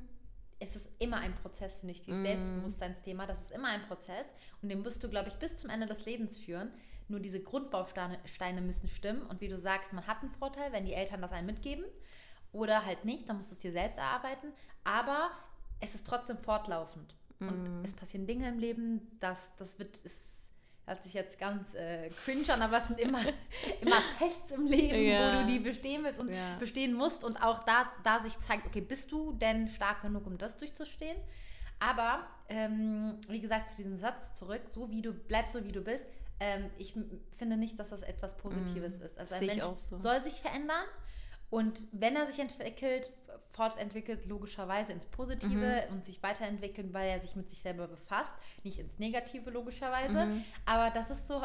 es 0.59 0.75
ist 0.75 0.89
immer 0.99 1.17
ein 1.17 1.33
Prozess, 1.35 1.79
finde 1.79 1.93
ich, 1.93 2.01
dieses 2.01 2.19
mm. 2.19 2.25
Selbstbewusstseinsthema. 2.25 3.25
Das 3.25 3.41
ist 3.41 3.51
immer 3.51 3.69
ein 3.69 3.81
Prozess 3.83 4.25
und 4.61 4.69
den 4.69 4.83
wirst 4.83 5.03
du, 5.03 5.09
glaube 5.09 5.29
ich, 5.29 5.35
bis 5.35 5.57
zum 5.57 5.69
Ende 5.69 5.87
des 5.87 6.05
Lebens 6.05 6.37
führen. 6.37 6.71
Nur 7.07 7.19
diese 7.19 7.41
Grundbausteine 7.41 8.61
müssen 8.61 8.87
stimmen 8.87 9.23
und 9.23 9.41
wie 9.41 9.47
du 9.47 9.57
sagst, 9.57 9.93
man 9.93 10.05
hat 10.05 10.21
einen 10.21 10.31
Vorteil, 10.31 10.71
wenn 10.71 10.85
die 10.85 10.93
Eltern 10.93 11.21
das 11.21 11.31
einem 11.31 11.47
mitgeben 11.47 11.85
oder 12.51 12.85
halt 12.85 13.05
nicht, 13.05 13.27
dann 13.27 13.37
musst 13.37 13.51
du 13.51 13.55
es 13.55 13.61
dir 13.61 13.71
selbst 13.71 13.97
erarbeiten. 13.97 14.53
Aber 14.83 15.31
es 15.79 15.95
ist 15.95 16.05
trotzdem 16.05 16.37
fortlaufend. 16.37 17.15
Mm. 17.39 17.47
Und 17.47 17.85
es 17.85 17.93
passieren 17.93 18.27
Dinge 18.27 18.47
im 18.47 18.59
Leben, 18.59 19.17
das, 19.19 19.55
das 19.55 19.79
wird, 19.79 19.97
ist 19.99 20.38
hört 20.89 21.03
sich 21.03 21.13
jetzt 21.13 21.39
ganz 21.39 21.75
äh, 21.75 22.09
cringe 22.25 22.51
an, 22.51 22.61
aber 22.61 22.79
es 22.79 22.87
sind 22.87 22.99
immer, 22.99 23.21
immer 23.81 23.97
Tests 24.17 24.51
im 24.51 24.65
Leben, 24.65 25.01
ja. 25.01 25.35
wo 25.35 25.41
du 25.41 25.47
die 25.47 25.59
bestehen 25.59 26.03
willst 26.03 26.19
und 26.19 26.29
ja. 26.29 26.57
bestehen 26.59 26.93
musst 26.93 27.23
und 27.23 27.41
auch 27.41 27.63
da, 27.63 27.91
da 28.03 28.19
sich 28.19 28.37
zeigt, 28.39 28.65
okay, 28.65 28.81
bist 28.81 29.11
du 29.11 29.31
denn 29.33 29.69
stark 29.69 30.01
genug, 30.01 30.25
um 30.25 30.37
das 30.37 30.57
durchzustehen? 30.57 31.17
Aber 31.79 32.27
ähm, 32.49 33.19
wie 33.29 33.39
gesagt, 33.39 33.69
zu 33.69 33.77
diesem 33.77 33.97
Satz 33.97 34.33
zurück, 34.33 34.63
so 34.67 34.89
wie 34.89 35.01
du 35.01 35.13
bleibst, 35.13 35.53
so 35.53 35.63
wie 35.63 35.71
du 35.71 35.81
bist, 35.81 36.05
ähm, 36.39 36.69
ich 36.77 36.93
finde 37.37 37.57
nicht, 37.57 37.79
dass 37.79 37.89
das 37.89 38.01
etwas 38.01 38.35
Positives 38.37 38.99
mm, 38.99 39.03
ist. 39.03 39.17
Also 39.17 39.35
ein 39.35 39.45
Mensch 39.45 39.63
so. 39.77 39.97
soll 39.99 40.23
sich 40.23 40.41
verändern 40.41 40.85
und 41.49 41.87
wenn 41.91 42.15
er 42.15 42.27
sich 42.27 42.39
entwickelt, 42.39 43.11
fortentwickelt, 43.51 44.25
logischerweise 44.25 44.93
ins 44.93 45.05
Positive 45.05 45.83
mhm. 45.87 45.95
und 45.95 46.05
sich 46.05 46.21
weiterentwickeln, 46.21 46.93
weil 46.93 47.09
er 47.09 47.19
sich 47.19 47.35
mit 47.35 47.49
sich 47.49 47.59
selber 47.59 47.87
befasst, 47.87 48.33
nicht 48.63 48.79
ins 48.79 48.99
Negative, 48.99 49.49
logischerweise. 49.49 50.27
Mhm. 50.27 50.45
Aber 50.65 50.91
das 50.91 51.09
ist 51.09 51.27
so, 51.27 51.41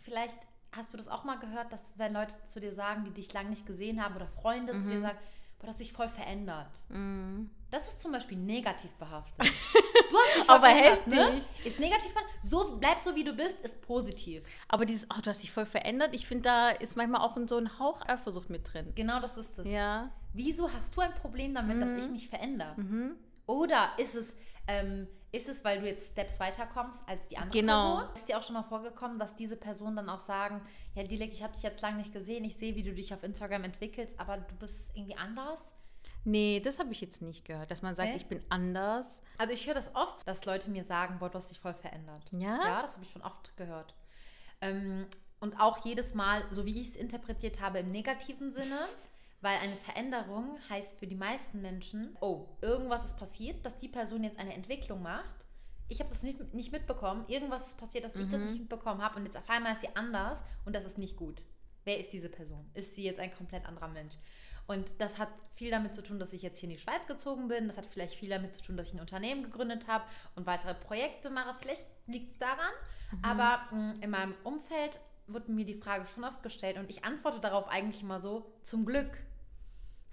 vielleicht 0.00 0.38
hast 0.72 0.92
du 0.92 0.96
das 0.96 1.08
auch 1.08 1.24
mal 1.24 1.38
gehört, 1.38 1.72
dass 1.72 1.92
wenn 1.96 2.12
Leute 2.12 2.34
zu 2.46 2.60
dir 2.60 2.72
sagen, 2.72 3.04
die 3.04 3.12
dich 3.12 3.32
lange 3.32 3.50
nicht 3.50 3.66
gesehen 3.66 4.02
haben 4.02 4.16
oder 4.16 4.26
Freunde 4.26 4.74
mhm. 4.74 4.80
zu 4.80 4.88
dir 4.88 4.98
mhm. 4.98 5.02
sagen, 5.02 5.18
boah, 5.64 5.66
das 5.66 5.74
hat 5.74 5.78
sich 5.78 5.92
voll 5.92 6.08
verändert. 6.08 6.84
Mhm. 6.88 7.50
Das 7.70 7.88
ist 7.88 8.00
zum 8.00 8.12
Beispiel 8.12 8.38
negativ 8.38 8.90
behaftet. 8.92 9.52
Du 10.10 10.20
hast 10.20 10.36
dich 10.36 10.50
Aber 10.50 10.68
heftig. 10.68 11.12
Ne? 11.12 11.40
Ist 11.64 11.80
negativ. 11.80 12.14
So, 12.40 12.76
bleib 12.78 13.00
so, 13.00 13.16
wie 13.16 13.24
du 13.24 13.32
bist, 13.32 13.60
ist 13.62 13.80
positiv. 13.80 14.44
Aber 14.68 14.86
dieses, 14.86 15.08
oh, 15.10 15.20
du 15.20 15.30
hast 15.30 15.42
dich 15.42 15.50
voll 15.50 15.66
verändert, 15.66 16.14
ich 16.14 16.28
finde, 16.28 16.42
da 16.42 16.68
ist 16.68 16.96
manchmal 16.96 17.22
auch 17.22 17.36
so 17.48 17.56
ein 17.56 17.80
Hauch 17.80 18.00
Eifersucht 18.06 18.48
mit 18.48 18.72
drin. 18.72 18.92
Genau 18.94 19.18
das 19.18 19.36
ist 19.36 19.58
es. 19.58 19.66
Ja. 19.66 20.12
Wieso 20.32 20.72
hast 20.72 20.96
du 20.96 21.00
ein 21.00 21.12
Problem 21.14 21.52
damit, 21.52 21.76
mhm. 21.76 21.80
dass 21.80 22.04
ich 22.04 22.10
mich 22.10 22.28
verändere? 22.28 22.74
Mhm. 22.76 23.16
Oder 23.46 23.90
ist 23.98 24.14
es, 24.14 24.36
ähm, 24.68 25.08
ist 25.34 25.48
es, 25.48 25.64
weil 25.64 25.80
du 25.80 25.86
jetzt 25.86 26.12
Steps 26.12 26.38
weiterkommst 26.38 27.02
als 27.08 27.26
die 27.28 27.36
andere 27.36 27.60
genau. 27.60 27.96
Person? 27.96 28.14
Ist 28.14 28.28
dir 28.28 28.38
auch 28.38 28.42
schon 28.42 28.54
mal 28.54 28.62
vorgekommen, 28.62 29.18
dass 29.18 29.34
diese 29.34 29.56
Personen 29.56 29.96
dann 29.96 30.08
auch 30.08 30.20
sagen, 30.20 30.62
ja, 30.94 31.02
Dilek, 31.02 31.32
ich 31.32 31.42
habe 31.42 31.52
dich 31.52 31.62
jetzt 31.62 31.82
lange 31.82 31.96
nicht 31.96 32.12
gesehen, 32.12 32.44
ich 32.44 32.56
sehe, 32.56 32.76
wie 32.76 32.82
du 32.82 32.92
dich 32.92 33.12
auf 33.12 33.22
Instagram 33.22 33.64
entwickelst, 33.64 34.18
aber 34.18 34.38
du 34.38 34.54
bist 34.56 34.92
irgendwie 34.94 35.16
anders? 35.16 35.74
Nee, 36.24 36.60
das 36.64 36.78
habe 36.78 36.92
ich 36.92 37.00
jetzt 37.00 37.20
nicht 37.20 37.44
gehört, 37.44 37.70
dass 37.70 37.82
man 37.82 37.94
sagt, 37.94 38.10
nee? 38.10 38.16
ich 38.16 38.26
bin 38.26 38.42
anders. 38.48 39.22
Also 39.36 39.52
ich 39.52 39.66
höre 39.66 39.74
das 39.74 39.94
oft, 39.94 40.26
dass 40.26 40.44
Leute 40.44 40.70
mir 40.70 40.84
sagen, 40.84 41.18
boah, 41.18 41.28
du 41.28 41.36
hast 41.36 41.50
dich 41.50 41.60
voll 41.60 41.74
verändert. 41.74 42.22
Ja? 42.32 42.62
Ja, 42.62 42.82
das 42.82 42.94
habe 42.94 43.04
ich 43.04 43.10
schon 43.10 43.22
oft 43.22 43.56
gehört. 43.56 43.94
Ähm, 44.60 45.06
und 45.40 45.60
auch 45.60 45.84
jedes 45.84 46.14
Mal, 46.14 46.44
so 46.50 46.64
wie 46.64 46.80
ich 46.80 46.90
es 46.90 46.96
interpretiert 46.96 47.60
habe, 47.60 47.80
im 47.80 47.90
negativen 47.90 48.52
Sinne, 48.52 48.86
weil 49.44 49.58
eine 49.58 49.76
Veränderung 49.76 50.58
heißt 50.70 50.98
für 50.98 51.06
die 51.06 51.14
meisten 51.14 51.60
Menschen, 51.60 52.16
oh, 52.22 52.48
irgendwas 52.62 53.04
ist 53.04 53.18
passiert, 53.18 53.64
dass 53.66 53.76
die 53.76 53.88
Person 53.88 54.24
jetzt 54.24 54.38
eine 54.38 54.54
Entwicklung 54.54 55.02
macht. 55.02 55.36
Ich 55.88 56.00
habe 56.00 56.08
das 56.08 56.22
nicht, 56.22 56.54
nicht 56.54 56.72
mitbekommen. 56.72 57.26
Irgendwas 57.28 57.68
ist 57.68 57.78
passiert, 57.78 58.06
dass 58.06 58.14
mhm. 58.14 58.22
ich 58.22 58.28
das 58.30 58.40
mhm. 58.40 58.46
nicht 58.46 58.58
mitbekommen 58.60 59.02
habe. 59.02 59.16
Und 59.16 59.26
jetzt 59.26 59.36
auf 59.36 59.48
einmal 59.50 59.74
ist 59.74 59.82
sie 59.82 59.94
anders 59.94 60.42
und 60.64 60.74
das 60.74 60.86
ist 60.86 60.96
nicht 60.96 61.16
gut. 61.16 61.42
Wer 61.84 61.98
ist 61.98 62.14
diese 62.14 62.30
Person? 62.30 62.70
Ist 62.72 62.94
sie 62.94 63.04
jetzt 63.04 63.20
ein 63.20 63.34
komplett 63.34 63.66
anderer 63.68 63.88
Mensch? 63.88 64.14
Und 64.66 64.98
das 64.98 65.18
hat 65.18 65.28
viel 65.52 65.70
damit 65.70 65.94
zu 65.94 66.02
tun, 66.02 66.18
dass 66.18 66.32
ich 66.32 66.40
jetzt 66.40 66.58
hier 66.58 66.70
in 66.70 66.76
die 66.76 66.80
Schweiz 66.80 67.06
gezogen 67.06 67.48
bin. 67.48 67.68
Das 67.68 67.76
hat 67.76 67.84
vielleicht 67.84 68.14
viel 68.14 68.30
damit 68.30 68.54
zu 68.54 68.62
tun, 68.62 68.78
dass 68.78 68.88
ich 68.88 68.94
ein 68.94 69.00
Unternehmen 69.00 69.42
gegründet 69.42 69.88
habe 69.88 70.04
und 70.36 70.46
weitere 70.46 70.72
Projekte 70.72 71.28
mache. 71.28 71.54
Vielleicht 71.60 71.86
liegt 72.06 72.32
es 72.32 72.38
daran. 72.38 72.72
Mhm. 73.12 73.18
Aber 73.22 73.60
mh, 73.70 73.76
mm, 73.76 74.00
in 74.00 74.10
meinem 74.10 74.34
Umfeld 74.42 75.00
wird 75.26 75.50
mir 75.50 75.66
die 75.66 75.74
Frage 75.74 76.06
schon 76.06 76.24
oft 76.24 76.42
gestellt 76.42 76.78
und 76.78 76.90
ich 76.90 77.04
antworte 77.04 77.40
darauf 77.40 77.68
eigentlich 77.68 78.02
immer 78.02 78.20
so, 78.20 78.50
zum 78.62 78.84
Glück 78.84 79.10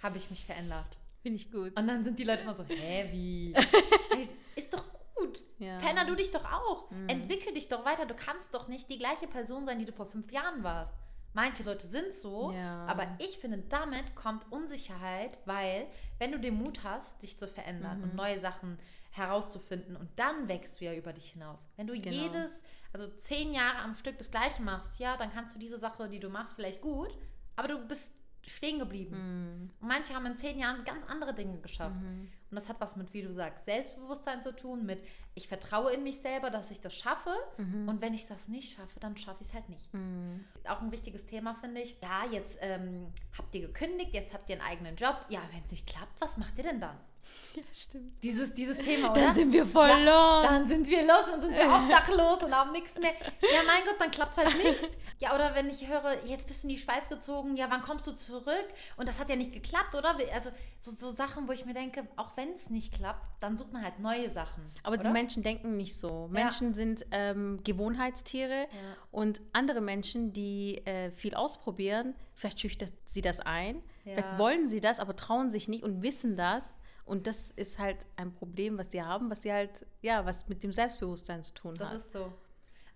habe 0.02 0.18
ich 0.18 0.30
mich 0.30 0.46
verändert. 0.46 0.98
Finde 1.22 1.38
ich 1.38 1.52
gut. 1.52 1.78
Und 1.78 1.88
dann 1.88 2.04
sind 2.04 2.18
die 2.18 2.24
Leute 2.24 2.44
immer 2.44 2.56
so, 2.56 2.64
hä, 2.64 3.10
wie? 3.12 3.54
ist 4.56 4.74
doch 4.74 4.86
gut. 5.16 5.42
Ja. 5.60 5.78
Veränder 5.80 6.06
du 6.06 6.16
dich 6.16 6.32
doch 6.32 6.46
auch. 6.46 6.90
Mhm. 6.90 7.10
Entwickel 7.10 7.54
dich 7.54 7.70
doch 7.70 7.86
weiter. 7.86 8.06
Du 8.06 8.16
kannst 8.16 8.54
doch 8.54 8.68
nicht 8.68 8.90
die 8.90 8.98
gleiche 8.98 9.28
Person 9.28 9.66
sein, 9.66 9.80
die 9.80 9.86
du 9.86 9.92
vor 9.92 10.08
fünf 10.08 10.32
Jahren 10.32 10.64
warst. 10.64 10.96
Manche 11.34 11.64
Leute 11.64 11.88
sind 11.88 12.14
so, 12.14 12.52
ja. 12.52 12.86
aber 12.88 13.08
ich 13.20 13.38
finde, 13.38 13.60
damit 13.60 14.16
kommt 14.16 14.52
Unsicherheit, 14.52 15.38
weil 15.46 15.88
wenn 16.20 16.34
du 16.34 16.40
den 16.40 16.56
Mut 16.56 16.84
hast, 16.84 17.24
dich 17.24 17.40
zu 17.40 17.48
verändern 17.48 18.00
mhm. 18.00 18.04
und 18.04 18.16
neue 18.16 18.38
Sachen 18.38 18.78
herauszufinden 19.12 19.96
und 19.96 20.10
dann 20.18 20.50
wächst 20.50 20.82
du 20.82 20.86
ja 20.86 20.94
über 20.94 21.14
dich 21.14 21.32
hinaus. 21.32 21.66
Wenn 21.78 21.88
du 21.88 21.94
genau. 21.94 22.10
jedes, 22.10 22.64
also 22.92 23.08
zehn 23.16 23.54
Jahre 23.54 23.80
am 23.80 23.96
Stück 23.96 24.18
das 24.18 24.30
Gleiche 24.30 24.62
machst, 24.62 25.00
ja, 25.00 25.16
dann 25.16 25.32
kannst 25.32 25.56
du 25.56 25.60
diese 25.60 25.78
Sache, 25.78 26.10
die 26.10 26.20
du 26.20 26.28
machst, 26.28 26.54
vielleicht 26.56 26.82
gut, 26.82 27.18
aber 27.56 27.70
du 27.70 27.88
bist 27.88 28.12
stehen 28.48 28.80
geblieben. 28.80 29.16
Mhm. 29.16 29.70
Und 29.82 29.88
manche 29.88 30.14
haben 30.14 30.26
in 30.26 30.38
zehn 30.38 30.58
Jahren 30.60 30.84
ganz 30.84 31.06
andere 31.08 31.34
Dinge 31.34 31.60
geschafft. 31.60 32.02
Mhm. 32.02 32.30
Und 32.50 32.56
das 32.56 32.68
hat 32.70 32.82
was 32.82 32.96
mit, 32.96 33.14
wie 33.14 33.22
du 33.22 33.34
sagst, 33.34 33.66
Selbstbewusstsein 33.66 34.42
zu 34.42 34.56
tun, 34.56 34.86
mit 34.86 35.04
ich 35.36 35.48
vertraue 35.48 35.94
in 35.94 36.04
mich 36.04 36.18
selber, 36.18 36.50
dass 36.50 36.72
ich 36.72 36.82
das 36.82 36.94
schaffe. 36.94 37.34
Mhm. 37.58 37.88
Und 37.88 38.02
wenn 38.02 38.14
ich 38.14 38.28
das 38.28 38.48
nicht 38.48 38.76
schaffe, 38.76 39.00
dann 39.00 39.16
schaffe 39.16 39.42
ich 39.42 39.48
es 39.48 39.54
halt 39.54 39.70
nicht. 39.70 39.94
Mhm. 39.94 40.44
Auch 40.68 40.82
ein 40.82 40.92
wichtiges 40.92 41.26
Thema, 41.26 41.56
finde 41.56 41.82
ich. 41.82 41.98
Ja, 42.02 42.26
jetzt 42.30 42.58
ähm, 42.62 43.08
habt 43.38 43.54
ihr 43.56 43.62
gekündigt, 43.62 44.14
jetzt 44.14 44.34
habt 44.34 44.50
ihr 44.50 44.60
einen 44.60 44.70
eigenen 44.70 44.96
Job. 44.96 45.26
Ja, 45.30 45.42
wenn 45.52 45.64
es 45.64 45.72
nicht 45.72 45.88
klappt, 45.88 46.20
was 46.20 46.38
macht 46.38 46.58
ihr 46.58 46.64
denn 46.64 46.82
dann? 46.82 46.98
Ja, 47.56 47.64
stimmt. 47.74 48.24
Dieses, 48.24 48.54
dieses 48.54 48.78
Thema, 48.86 49.12
oder? 49.12 49.22
Dann 49.22 49.36
sind 49.36 49.52
wir 49.52 49.66
voll 49.66 49.90
ja, 49.90 49.98
los. 49.98 50.48
Dann 50.48 50.68
sind 50.68 50.88
wir 50.88 51.02
los, 51.02 51.26
dann 51.30 51.42
sind 51.42 51.54
wir 51.54 51.66
obdachlos 51.66 52.44
und 52.44 52.56
haben 52.56 52.72
nichts 52.72 52.98
mehr. 52.98 53.12
Ja, 53.42 53.62
mein 53.68 53.84
Gott, 53.86 53.96
dann 54.00 54.12
klappt 54.12 54.38
es 54.38 54.38
halt 54.38 54.58
nicht. 54.58 54.90
Ja, 55.20 55.36
oder 55.36 55.54
wenn 55.54 55.70
ich 55.70 55.88
höre, 55.88 56.26
jetzt 56.26 56.48
bist 56.48 56.64
du 56.64 56.68
in 56.68 56.76
die 56.76 56.82
Schweiz 56.82 57.08
gezogen, 57.08 57.56
ja, 57.56 57.68
wann 57.70 57.82
kommst 57.84 58.08
du 58.08 58.12
zurück? 58.14 58.66
Und 58.98 59.08
das 59.08 59.20
hat 59.20 59.30
ja 59.30 59.36
nicht 59.36 59.54
geklappt, 59.54 59.94
oder? 59.94 60.16
Also 60.34 60.50
so, 60.80 60.92
so 60.92 61.12
Sachen, 61.12 61.48
wo 61.48 61.52
ich 61.52 61.66
mir 61.66 61.76
denke, 61.76 62.08
auch 62.16 62.36
wenn 62.38 62.54
es 62.54 62.72
nicht 62.72 62.94
klappt, 62.94 63.24
dann 63.40 63.56
sucht 63.56 63.72
man 63.72 63.84
halt 63.84 64.00
neue 64.00 64.32
Sachen. 64.32 64.64
Aber 64.82 64.96
oder? 64.96 65.04
die 65.04 65.10
Menschen 65.10 65.44
denken 65.44 65.78
nicht 65.78 65.96
so. 65.96 66.28
Menschen 66.32 66.70
ja. 66.70 66.74
sind 66.74 67.06
ähm, 67.12 67.60
Gewohnheitstiere 67.64 68.68
und 69.12 69.42
andere 69.54 69.82
Menschen, 69.82 70.34
die 70.34 70.84
äh, 70.88 71.12
viel 71.12 71.36
ausprobieren, 71.36 72.16
vielleicht 72.34 72.60
schüchtert 72.60 72.94
sie 73.06 73.22
das 73.22 73.40
ein, 73.42 73.84
vielleicht 74.04 74.40
wollen 74.40 74.70
sie 74.70 74.82
das, 74.82 75.00
aber 75.00 75.16
trauen 75.16 75.52
sich 75.52 75.68
nicht 75.68 75.84
und 75.84 76.02
wissen 76.02 76.36
das 76.36 76.66
und 77.06 77.28
das 77.28 77.52
ist 77.52 77.80
halt 77.80 78.06
ein 78.16 78.34
Problem, 78.34 78.78
was 78.78 78.92
sie 78.92 79.02
haben, 79.02 79.30
was 79.30 79.44
sie 79.44 79.52
halt, 79.52 79.86
ja, 80.02 80.26
was 80.26 80.48
mit 80.48 80.64
dem 80.64 80.72
Selbstbewusstsein 80.72 81.44
zu 81.44 81.54
tun 81.54 81.76
das 81.76 81.88
hat. 81.88 81.96
Das 81.96 82.06
ist 82.06 82.14
so. 82.14 82.34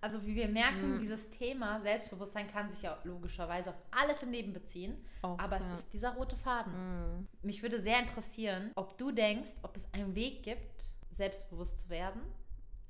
Also 0.02 0.24
wie 0.24 0.36
wir 0.36 0.48
merken, 0.48 0.94
mhm. 0.94 1.00
dieses 1.00 1.32
Thema 1.32 1.82
Selbstbewusstsein 1.82 2.48
kann 2.48 2.70
sich 2.70 2.84
ja 2.84 2.98
logischerweise 3.06 3.72
auf 3.72 3.76
alles 3.90 4.22
im 4.22 4.32
Leben 4.32 4.54
beziehen. 4.54 5.04
Auch, 5.24 5.40
aber 5.40 5.58
ja. 5.58 5.74
es 5.74 5.80
ist 5.80 5.94
dieser 5.94 6.14
rote 6.14 6.36
Faden. 6.36 6.74
Mhm. 6.74 7.28
Mich 7.42 7.64
würde 7.64 7.82
sehr 7.82 8.00
interessieren, 8.00 8.72
ob 8.76 8.98
du 9.00 9.12
denkst, 9.12 9.52
ob 9.64 9.76
es 9.76 9.92
einen 9.94 10.14
Weg 10.14 10.44
gibt, 10.44 10.94
selbstbewusst 11.12 11.80
zu 11.80 11.90
werden. 11.90 12.22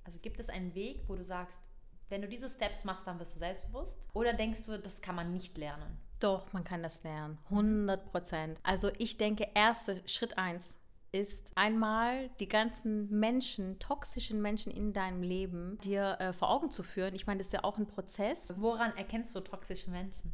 Also 0.03 0.19
gibt 0.19 0.39
es 0.39 0.50
einen 0.50 0.75
Weg, 0.75 1.03
wo 1.07 1.15
du 1.15 1.24
sagst, 1.24 1.62
wenn 2.10 2.22
du 2.22 2.27
diese 2.27 2.50
Steps 2.50 2.84
machst, 2.84 3.07
dann 3.07 3.19
wirst 3.19 3.36
du 3.36 3.39
selbstbewusst? 3.39 3.98
Oder 4.13 4.34
denkst 4.34 4.63
du, 4.65 4.77
das 4.77 5.01
kann 5.01 5.15
man 5.15 5.31
nicht 5.31 5.57
lernen? 5.57 5.98
Doch, 6.19 6.51
man 6.53 6.63
kann 6.63 6.84
das 6.84 7.03
lernen. 7.03 7.38
100 7.50 8.12
Prozent. 8.12 8.60
Also 8.63 8.91
ich 8.98 9.17
denke, 9.17 9.48
erster 9.53 9.95
Schritt 10.07 10.38
eins, 10.38 10.75
ist 11.15 11.51
einmal 11.55 12.29
die 12.41 12.48
ganzen 12.48 13.10
Menschen, 13.10 13.79
toxischen 13.79 14.41
Menschen 14.41 14.72
in 14.72 14.91
deinem 14.91 15.24
Leben 15.24 15.77
dir 15.79 16.17
äh, 16.19 16.34
vor 16.34 16.50
Augen 16.50 16.72
zu 16.72 16.84
führen. 16.84 17.15
Ich 17.15 17.25
meine, 17.25 17.38
das 17.38 17.48
ist 17.48 17.53
ja 17.53 17.63
auch 17.63 17.77
ein 17.77 17.88
Prozess. 17.88 18.53
Woran 18.57 18.95
erkennst 18.98 19.34
du 19.34 19.39
toxische 19.39 19.89
Menschen? 19.89 20.34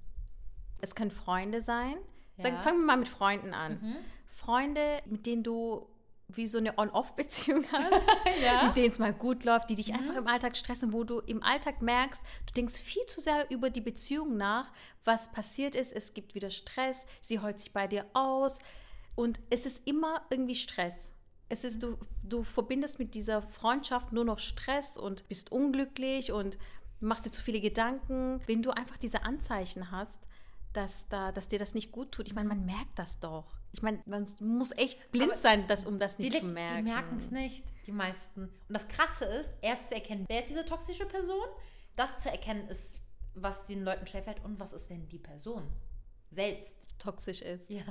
Es 0.82 0.96
können 0.96 1.12
Freunde 1.12 1.62
sein. 1.62 1.96
Ja. 2.38 2.44
Sagen, 2.44 2.64
fangen 2.64 2.80
wir 2.80 2.86
mal 2.88 2.98
mit 2.98 3.10
Freunden 3.10 3.54
an. 3.54 3.80
Mhm. 3.80 3.96
Freunde, 4.26 5.02
mit 5.06 5.28
denen 5.28 5.44
du 5.44 5.88
wie 6.30 6.48
so 6.48 6.58
eine 6.58 6.78
On-Off-Beziehung 6.78 7.66
hast, 7.72 8.02
ja. 8.44 8.64
mit 8.66 8.78
denen 8.78 8.92
es 8.92 8.98
mal 8.98 9.14
gut 9.14 9.44
läuft, 9.44 9.70
die 9.70 9.76
dich 9.76 9.90
mhm. 9.90 10.00
einfach 10.00 10.16
im 10.16 10.28
Alltag 10.28 10.58
stressen, 10.58 10.94
wo 10.94 11.04
du 11.04 11.20
im 11.20 11.44
Alltag 11.44 11.82
merkst, 11.82 12.24
du 12.48 12.54
denkst 12.54 12.80
viel 12.80 13.06
zu 13.06 13.22
sehr 13.22 13.52
über 13.52 13.70
die 13.70 13.82
Beziehung 13.82 14.38
nach, 14.38 14.72
was 15.04 15.32
passiert 15.32 15.76
ist, 15.76 15.94
es 15.94 16.14
gibt 16.14 16.34
wieder 16.34 16.50
Stress, 16.50 17.06
sie 17.22 17.40
heult 17.40 17.60
sich 17.60 17.74
bei 17.74 17.86
dir 17.88 18.06
aus, 18.14 18.58
und 19.22 19.40
es 19.51 19.68
ist 19.68 19.88
immer 19.88 20.25
irgendwie 20.32 20.56
Stress. 20.56 21.12
Es 21.48 21.63
ist, 21.63 21.84
du, 21.84 21.96
du 22.24 22.44
verbindest 22.44 22.98
mit 22.98 23.13
dieser 23.13 23.44
Freundschaft 23.44 24.12
nur 24.12 24.25
noch 24.25 24.40
Stress 24.40 24.98
und 24.98 25.28
bist 25.28 25.51
unglücklich 25.51 26.32
und 26.32 26.58
machst 27.00 27.25
dir 27.28 27.32
zu 27.32 27.44
viele 27.44 27.62
Gedanken. 27.62 28.42
Wenn 28.48 28.63
du 28.63 28.72
einfach 28.72 28.98
diese 28.98 29.22
Anzeichen 29.22 29.92
hast, 29.92 30.28
dass, 30.74 31.08
da, 31.08 31.32
dass 31.32 31.48
dir 31.48 31.60
das 31.60 31.75
nicht 31.75 31.92
gut 31.92 32.12
tut, 32.12 32.30
ich 32.30 32.34
meine, 32.34 32.50
man 32.50 32.66
merkt 32.66 32.98
das 32.98 33.20
doch. 33.20 33.60
Ich 33.74 33.84
meine, 33.84 34.01
man 34.08 34.28
muss 34.40 34.72
echt 34.72 35.12
blind 35.12 35.34
Aber 35.34 35.40
sein, 35.40 35.68
das, 35.68 35.86
um 35.86 36.00
das 36.00 36.18
nicht 36.18 36.34
die, 36.34 36.40
zu 36.40 36.46
merken. 36.46 36.78
Die 36.78 36.92
merken 36.92 37.18
es 37.18 37.30
nicht, 37.30 37.63
die 37.86 37.92
meisten. 37.92 38.46
Und 38.46 38.74
das 38.74 38.88
Krasse 38.88 39.25
ist, 39.25 39.54
erst 39.62 39.90
zu 39.90 39.94
erkennen, 39.94 40.25
wer 40.30 40.40
ist 40.40 40.50
diese 40.50 40.66
toxische 40.66 41.06
Person, 41.06 41.46
das 41.96 42.18
zu 42.18 42.32
erkennen 42.32 42.68
ist, 42.70 43.00
was 43.36 43.68
den 43.68 43.84
Leuten 43.84 44.08
schwerfällt 44.08 44.44
und 44.44 44.60
was 44.60 44.74
ist, 44.74 44.90
wenn 44.90 45.08
die 45.10 45.20
Person 45.20 45.72
selbst 46.32 46.75
toxisch 46.98 47.44
ist. 47.44 47.70
Ja. 47.70 47.84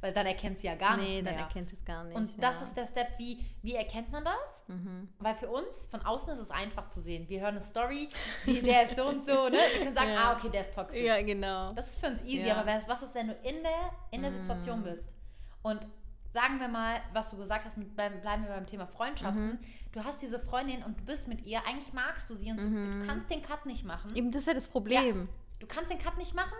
Weil 0.00 0.12
dann 0.12 0.26
erkennt 0.26 0.58
sie 0.58 0.66
ja 0.66 0.74
gar 0.74 0.96
nee, 0.96 1.02
nicht. 1.02 1.14
Nee, 1.16 1.22
dann 1.22 1.34
erkennt 1.34 1.68
sie 1.68 1.76
es 1.76 1.84
gar 1.84 2.04
nicht. 2.04 2.16
Und 2.16 2.30
das 2.42 2.60
ist 2.62 2.76
der 2.76 2.86
Step, 2.86 3.18
wie, 3.18 3.44
wie 3.62 3.74
erkennt 3.74 4.10
man 4.10 4.24
das? 4.24 4.62
Mhm. 4.66 5.08
Weil 5.18 5.34
für 5.34 5.48
uns, 5.48 5.86
von 5.86 6.00
außen 6.02 6.32
ist 6.32 6.40
es 6.40 6.50
einfach 6.50 6.88
zu 6.88 7.00
sehen. 7.00 7.28
Wir 7.28 7.40
hören 7.40 7.54
eine 7.54 7.60
Story, 7.60 8.08
die, 8.46 8.60
der 8.60 8.84
ist 8.84 8.96
so 8.96 9.06
und 9.06 9.24
so, 9.24 9.48
ne? 9.48 9.58
Wir 9.72 9.82
können 9.82 9.94
sagen, 9.94 10.10
ja. 10.12 10.30
ah, 10.30 10.36
okay, 10.36 10.48
der 10.48 10.62
ist 10.62 10.74
toxisch. 10.74 11.00
Ja, 11.00 11.22
genau. 11.22 11.72
Das 11.74 11.90
ist 11.90 12.00
für 12.00 12.08
uns 12.08 12.22
easy, 12.22 12.48
ja. 12.48 12.56
aber 12.56 12.80
was 12.86 13.02
ist, 13.02 13.14
wenn 13.14 13.28
du 13.28 13.34
in 13.42 13.62
der, 13.62 13.90
in 14.10 14.22
der 14.22 14.30
mhm. 14.30 14.36
Situation 14.36 14.82
bist? 14.82 15.14
Und 15.62 15.86
sagen 16.32 16.58
wir 16.58 16.68
mal, 16.68 17.00
was 17.12 17.30
du 17.30 17.36
gesagt 17.36 17.64
hast, 17.64 17.76
mit, 17.76 17.94
beim, 17.94 18.20
bleiben 18.20 18.44
wir 18.44 18.50
beim 18.50 18.66
Thema 18.66 18.86
Freundschaften. 18.86 19.46
Mhm. 19.46 19.58
Du 19.92 20.02
hast 20.04 20.22
diese 20.22 20.38
Freundin 20.38 20.82
und 20.82 20.98
du 21.00 21.04
bist 21.04 21.28
mit 21.28 21.44
ihr, 21.44 21.60
eigentlich 21.66 21.92
magst 21.92 22.28
du 22.30 22.34
sie 22.34 22.50
und 22.50 22.60
mhm. 22.60 23.00
du 23.00 23.06
kannst 23.06 23.30
den 23.30 23.42
Cut 23.42 23.66
nicht 23.66 23.84
machen. 23.84 24.14
Eben, 24.16 24.30
das 24.30 24.42
ist 24.42 24.48
ja 24.48 24.54
das 24.54 24.68
Problem. 24.68 25.20
Ja, 25.20 25.26
du 25.60 25.66
kannst 25.66 25.90
den 25.90 25.98
Cut 25.98 26.16
nicht 26.16 26.34
machen, 26.34 26.56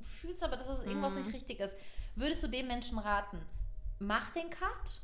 fühlst 0.00 0.42
aber, 0.42 0.56
dass 0.56 0.68
es 0.68 0.84
irgendwas 0.84 1.12
mhm. 1.12 1.18
nicht 1.20 1.34
richtig 1.34 1.60
ist. 1.60 1.76
Würdest 2.14 2.42
du 2.42 2.48
dem 2.48 2.66
Menschen 2.66 2.98
raten, 2.98 3.40
mach 3.98 4.30
den 4.30 4.50
Cut 4.50 5.02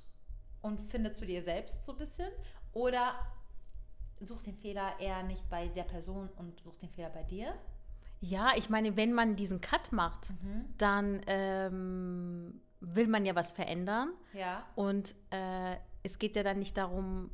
und 0.63 0.81
finde 0.81 1.13
zu 1.13 1.27
dir 1.27 1.43
selbst 1.43 1.85
so 1.85 1.93
ein 1.93 1.99
bisschen 1.99 2.31
oder 2.73 3.15
such 4.21 4.43
den 4.43 4.57
Fehler 4.57 4.99
eher 5.01 5.23
nicht 5.23 5.49
bei 5.49 5.69
der 5.69 5.85
Person 5.85 6.29
und 6.37 6.61
such 6.61 6.77
den 6.79 6.91
Fehler 6.91 7.11
bei 7.11 7.23
dir? 7.23 7.55
Ja, 8.21 8.53
ich 8.57 8.71
meine, 8.71 8.97
wenn 8.97 9.13
man 9.13 9.37
diesen 9.37 9.61
Cut 9.61 9.93
macht, 9.93 10.31
mhm. 10.31 10.65
dann 10.79 11.21
ähm, 11.27 12.61
will 12.81 13.07
man 13.07 13.27
ja 13.27 13.35
was 13.35 13.53
verändern. 13.53 14.13
Ja. 14.33 14.65
Und 14.75 15.15
äh, 15.31 15.77
es 16.03 16.19
geht 16.19 16.37
ja 16.37 16.43
dann 16.43 16.59
nicht 16.59 16.77
darum, 16.77 17.31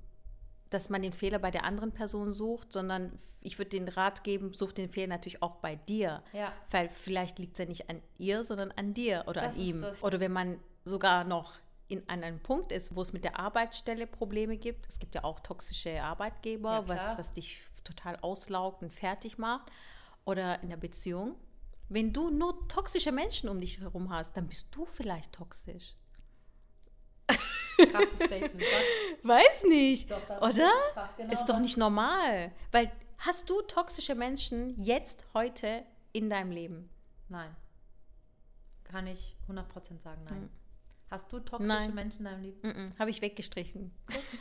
dass 0.70 0.88
man 0.88 1.02
den 1.02 1.12
Fehler 1.12 1.38
bei 1.38 1.50
der 1.50 1.64
anderen 1.64 1.92
Person 1.92 2.32
sucht, 2.32 2.72
sondern 2.72 3.18
ich 3.42 3.58
würde 3.58 3.70
den 3.70 3.88
Rat 3.88 4.22
geben, 4.24 4.52
such 4.52 4.72
den 4.72 4.90
Fehler 4.90 5.08
natürlich 5.08 5.42
auch 5.42 5.56
bei 5.56 5.76
dir. 5.76 6.22
Ja. 6.32 6.52
Weil 6.70 6.88
vielleicht 6.90 7.38
liegt 7.38 7.54
es 7.54 7.58
ja 7.58 7.64
nicht 7.66 7.90
an 7.90 8.00
ihr, 8.18 8.44
sondern 8.44 8.70
an 8.72 8.94
dir 8.94 9.24
oder 9.26 9.40
das 9.42 9.54
an 9.54 9.60
ihm. 9.60 9.84
Oder 10.02 10.20
wenn 10.20 10.32
man 10.32 10.58
sogar 10.84 11.24
noch 11.24 11.54
in 11.88 12.08
einem 12.08 12.38
Punkt 12.38 12.70
ist, 12.70 12.94
wo 12.94 13.02
es 13.02 13.12
mit 13.12 13.24
der 13.24 13.38
Arbeitsstelle 13.38 14.06
Probleme 14.06 14.56
gibt. 14.56 14.86
Es 14.88 15.00
gibt 15.00 15.14
ja 15.16 15.24
auch 15.24 15.40
toxische 15.40 16.00
Arbeitgeber, 16.00 16.72
ja, 16.72 16.88
was, 16.88 17.18
was 17.18 17.32
dich 17.32 17.62
total 17.82 18.16
auslaugt 18.20 18.82
und 18.82 18.92
fertig 18.92 19.38
macht. 19.38 19.70
Oder 20.24 20.62
in 20.62 20.68
der 20.68 20.76
Beziehung. 20.76 21.34
Wenn 21.88 22.12
du 22.12 22.30
nur 22.30 22.68
toxische 22.68 23.10
Menschen 23.10 23.48
um 23.48 23.60
dich 23.60 23.80
herum 23.80 24.10
hast, 24.10 24.36
dann 24.36 24.46
bist 24.46 24.68
du 24.70 24.86
vielleicht 24.86 25.32
toxisch. 25.32 25.96
Krasses 27.86 28.14
Statement. 28.14 28.64
Weiß 29.22 29.64
nicht, 29.64 30.10
doch, 30.10 30.20
oder? 30.38 30.50
Ist, 30.50 31.16
genau 31.16 31.32
ist 31.32 31.46
doch 31.46 31.58
nicht 31.58 31.76
normal. 31.76 32.52
Weil 32.72 32.90
hast 33.18 33.48
du 33.50 33.60
toxische 33.62 34.14
Menschen 34.14 34.80
jetzt, 34.82 35.26
heute 35.34 35.84
in 36.12 36.30
deinem 36.30 36.50
Leben? 36.50 36.90
Nein. 37.28 37.54
Kann 38.84 39.06
ich 39.06 39.36
100% 39.48 40.00
sagen, 40.00 40.24
nein. 40.24 40.42
Hm. 40.42 40.50
Hast 41.10 41.32
du 41.32 41.40
toxische 41.40 41.72
nein. 41.72 41.94
Menschen 41.94 42.18
in 42.20 42.24
deinem 42.24 42.42
Leben? 42.42 42.60
Mm 42.62 42.70
-mm, 42.70 42.98
Habe 42.98 43.10
ich 43.10 43.20
weggestrichen. 43.20 43.92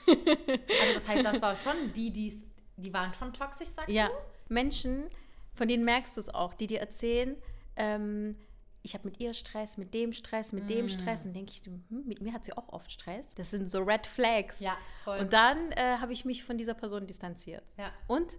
also 0.08 0.93
das 0.93 1.08
heißt, 1.08 1.25
das 1.25 1.41
war 1.41 1.55
schon 1.58 1.93
die, 1.93 2.12
die's, 2.12 2.46
die 2.77 2.93
waren 2.93 3.13
schon 3.13 3.34
toxisch, 3.34 3.69
sagst 3.69 3.89
ja. 3.89 4.08
du? 4.08 4.13
Ja, 4.13 4.19
Menschen, 4.50 5.10
von 5.53 5.67
denen 5.67 5.84
merkst 5.84 6.15
du 6.17 6.22
es 6.22 6.29
auch, 6.29 6.53
die 6.53 6.67
dir 6.67 6.79
erzählen, 6.79 7.36
ähm, 7.75 8.36
ich 8.81 8.93
habe 8.93 9.07
mit 9.07 9.19
ihr 9.19 9.33
Stress, 9.33 9.77
mit 9.77 9.93
dem 9.93 10.13
Stress, 10.13 10.53
mit 10.53 10.65
mm. 10.65 10.69
dem 10.69 10.89
Stress. 10.89 11.25
Und 11.25 11.33
denke 11.33 11.51
ich, 11.51 11.62
hm, 11.63 11.83
mit 12.05 12.21
mir 12.21 12.33
hat 12.33 12.45
sie 12.45 12.53
auch 12.53 12.69
oft 12.69 12.91
Stress. 12.91 13.33
Das 13.36 13.51
sind 13.51 13.69
so 13.69 13.81
Red 13.81 14.07
Flags. 14.07 14.59
Ja, 14.59 14.77
voll. 15.03 15.19
Und 15.19 15.33
dann 15.33 15.71
äh, 15.74 15.98
habe 16.00 16.13
ich 16.13 16.25
mich 16.25 16.43
von 16.43 16.57
dieser 16.57 16.74
Person 16.74 17.05
distanziert. 17.05 17.63
Ja. 17.77 17.91
Und 18.07 18.38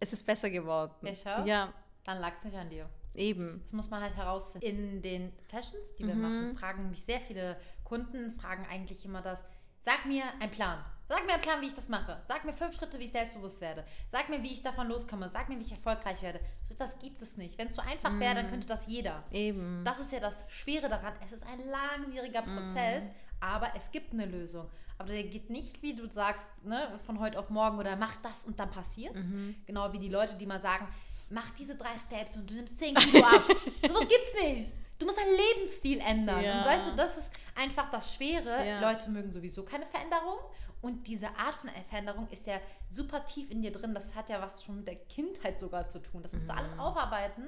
es 0.00 0.12
ist 0.12 0.24
besser 0.24 0.50
geworden. 0.50 0.94
Ja, 1.02 1.14
schau. 1.14 1.44
Ja. 1.44 1.72
Dann 2.04 2.18
lag 2.18 2.32
es 2.36 2.44
nicht 2.44 2.56
an 2.56 2.68
dir. 2.68 2.88
Eben. 3.14 3.60
Das 3.64 3.72
muss 3.72 3.90
man 3.90 4.02
halt 4.02 4.16
herausfinden. 4.16 4.66
In 4.66 5.02
den 5.02 5.32
Sessions, 5.40 5.94
die 5.98 6.06
wir 6.06 6.14
mhm. 6.14 6.22
machen, 6.22 6.56
fragen 6.56 6.90
mich 6.90 7.02
sehr 7.02 7.20
viele 7.20 7.56
Kunden, 7.84 8.32
fragen 8.32 8.66
eigentlich 8.70 9.04
immer 9.04 9.20
das, 9.20 9.44
sag 9.82 10.06
mir 10.06 10.24
einen 10.40 10.50
Plan. 10.50 10.84
Sag 11.08 11.26
mir 11.26 11.34
einen 11.34 11.42
Plan, 11.42 11.60
wie 11.60 11.66
ich 11.66 11.74
das 11.74 11.88
mache. 11.88 12.22
Sag 12.26 12.44
mir 12.44 12.54
fünf 12.54 12.74
Schritte, 12.74 12.98
wie 12.98 13.04
ich 13.04 13.12
selbstbewusst 13.12 13.60
werde. 13.60 13.84
Sag 14.08 14.30
mir, 14.30 14.42
wie 14.42 14.52
ich 14.52 14.62
davon 14.62 14.88
loskomme. 14.88 15.28
Sag 15.28 15.48
mir, 15.48 15.58
wie 15.58 15.64
ich 15.64 15.72
erfolgreich 15.72 16.22
werde. 16.22 16.40
So 16.62 16.72
etwas 16.72 16.98
gibt 16.98 17.20
es 17.20 17.36
nicht. 17.36 17.58
Wenn 17.58 17.68
es 17.68 17.74
so 17.74 17.82
einfach 17.82 18.18
wäre, 18.18 18.36
dann 18.36 18.46
mm. 18.46 18.50
könnte 18.50 18.66
das 18.66 18.86
jeder. 18.86 19.22
Eben. 19.30 19.84
Das 19.84 20.00
ist 20.00 20.10
ja 20.10 20.20
das 20.20 20.46
Schwere 20.50 20.88
daran. 20.88 21.12
Es 21.24 21.32
ist 21.32 21.44
ein 21.44 21.60
langwieriger 21.68 22.40
Prozess, 22.40 23.04
mm. 23.04 23.10
aber 23.40 23.72
es 23.76 23.90
gibt 23.90 24.14
eine 24.14 24.24
Lösung. 24.24 24.70
Aber 24.96 25.10
der 25.10 25.24
geht 25.24 25.50
nicht, 25.50 25.82
wie 25.82 25.94
du 25.94 26.06
sagst, 26.08 26.46
ne, 26.64 26.98
von 27.04 27.18
heute 27.18 27.38
auf 27.38 27.50
morgen 27.50 27.78
oder 27.78 27.96
mach 27.96 28.16
das 28.22 28.44
und 28.44 28.58
dann 28.60 28.70
passiert's. 28.70 29.30
Mhm. 29.30 29.56
Genau 29.66 29.92
wie 29.92 29.98
die 29.98 30.08
Leute, 30.08 30.36
die 30.36 30.46
mal 30.46 30.60
sagen, 30.60 30.86
mach 31.28 31.50
diese 31.50 31.74
drei 31.74 31.98
Steps 31.98 32.36
und 32.36 32.48
du 32.48 32.54
nimmst 32.54 32.78
10 32.78 32.94
Kilo 32.94 33.24
ab. 33.24 33.42
Sowas 33.82 34.06
gibt's 34.08 34.34
nicht. 34.40 34.72
Du 35.02 35.06
musst 35.06 35.18
deinen 35.18 35.36
Lebensstil 35.36 35.98
ändern. 35.98 36.44
Ja. 36.44 36.60
Und 36.60 36.66
weißt 36.68 36.86
du, 36.86 36.94
das 36.94 37.18
ist 37.18 37.32
einfach 37.56 37.90
das 37.90 38.14
Schwere. 38.14 38.64
Ja. 38.64 38.80
Leute 38.80 39.10
mögen 39.10 39.32
sowieso 39.32 39.64
keine 39.64 39.84
Veränderung. 39.86 40.38
Und 40.80 41.08
diese 41.08 41.26
Art 41.36 41.56
von 41.56 41.70
Veränderung 41.88 42.28
ist 42.28 42.46
ja 42.46 42.60
super 42.88 43.24
tief 43.24 43.50
in 43.50 43.62
dir 43.62 43.72
drin. 43.72 43.94
Das 43.94 44.14
hat 44.14 44.28
ja 44.28 44.40
was 44.40 44.62
schon 44.62 44.76
mit 44.76 44.86
der 44.86 44.94
Kindheit 44.94 45.58
sogar 45.58 45.88
zu 45.88 45.98
tun. 45.98 46.22
Das 46.22 46.32
musst 46.34 46.48
du 46.48 46.54
alles 46.54 46.74
mhm. 46.74 46.80
aufarbeiten. 46.80 47.42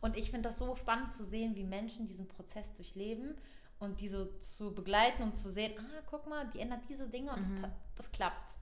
Und 0.00 0.16
ich 0.16 0.30
finde 0.30 0.50
das 0.50 0.58
so 0.58 0.76
spannend 0.76 1.12
zu 1.12 1.24
sehen, 1.24 1.56
wie 1.56 1.64
Menschen 1.64 2.06
diesen 2.06 2.28
Prozess 2.28 2.72
durchleben 2.74 3.34
und 3.80 4.00
die 4.00 4.08
so 4.08 4.26
zu 4.38 4.72
begleiten 4.72 5.24
und 5.24 5.36
zu 5.36 5.50
sehen, 5.50 5.72
ah, 5.80 6.02
guck 6.08 6.28
mal, 6.28 6.46
die 6.54 6.60
ändert 6.60 6.82
diese 6.88 7.08
Dinge 7.08 7.32
und 7.32 7.40
mhm. 7.40 7.62
das, 7.62 7.70
das, 7.96 8.12
klappt. 8.12 8.52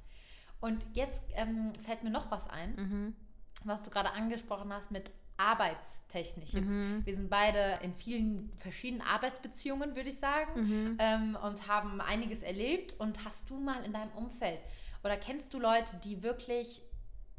Und 0.60 0.82
jetzt 0.94 1.24
ähm, 1.34 1.74
fällt 1.84 2.02
mir 2.02 2.10
noch 2.10 2.30
was 2.30 2.48
ein, 2.48 2.74
mhm. 2.76 3.16
was 3.64 3.82
du 3.82 3.90
gerade 3.90 4.12
angesprochen 4.12 4.72
hast 4.72 4.90
mit 4.90 5.12
arbeitstechnisch. 5.38 6.52
Jetzt, 6.52 6.68
mhm. 6.68 7.06
Wir 7.06 7.14
sind 7.14 7.30
beide 7.30 7.78
in 7.82 7.94
vielen 7.94 8.52
verschiedenen 8.58 9.06
Arbeitsbeziehungen, 9.06 9.96
würde 9.96 10.10
ich 10.10 10.18
sagen, 10.18 10.60
mhm. 10.60 10.96
ähm, 10.98 11.38
und 11.42 11.66
haben 11.66 12.00
einiges 12.00 12.42
erlebt. 12.42 12.94
Und 12.98 13.24
hast 13.24 13.48
du 13.48 13.58
mal 13.58 13.82
in 13.84 13.92
deinem 13.92 14.12
Umfeld 14.12 14.60
oder 15.02 15.16
kennst 15.16 15.54
du 15.54 15.60
Leute, 15.60 15.96
die 16.04 16.22
wirklich 16.22 16.82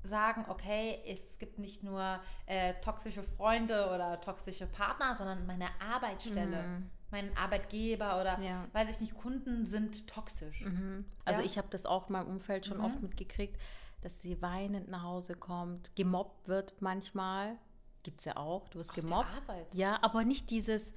sagen, 0.02 0.46
okay, 0.48 1.00
es 1.06 1.40
gibt 1.40 1.60
nicht 1.60 1.84
nur 1.84 2.20
äh, 2.46 2.74
toxische 2.82 3.22
Freunde 3.22 3.92
oder 3.94 4.22
toxische 4.22 4.66
Partner, 4.66 5.16
sondern 5.16 5.46
meine 5.46 5.68
Arbeitsstelle, 5.82 6.64
mhm. 6.64 6.90
mein 7.12 7.36
Arbeitgeber 7.36 8.20
oder 8.22 8.40
ja. 8.40 8.66
weiß 8.72 8.90
ich 8.96 9.02
nicht, 9.02 9.18
Kunden 9.18 9.66
sind 9.66 10.08
toxisch. 10.08 10.62
Mhm. 10.62 11.06
Also 11.26 11.42
ja? 11.42 11.46
ich 11.46 11.58
habe 11.58 11.68
das 11.70 11.86
auch 11.86 12.08
in 12.08 12.14
meinem 12.14 12.28
Umfeld 12.28 12.66
schon 12.66 12.78
mhm. 12.78 12.86
oft 12.86 13.02
mitgekriegt, 13.02 13.60
dass 14.02 14.22
sie 14.22 14.42
weinend 14.42 14.88
nach 14.88 15.04
Hause 15.04 15.36
kommt, 15.36 15.94
gemobbt 15.98 16.48
wird 16.48 16.82
manchmal 16.82 17.58
gibt 18.04 18.20
es 18.20 18.26
ja 18.26 18.38
auch. 18.38 18.68
Du 18.70 18.80
wirst 18.80 18.94
gemobbt. 18.94 19.30
Ja, 19.74 20.00
aber 20.02 20.24
nicht 20.24 20.50
dieses 20.50 20.92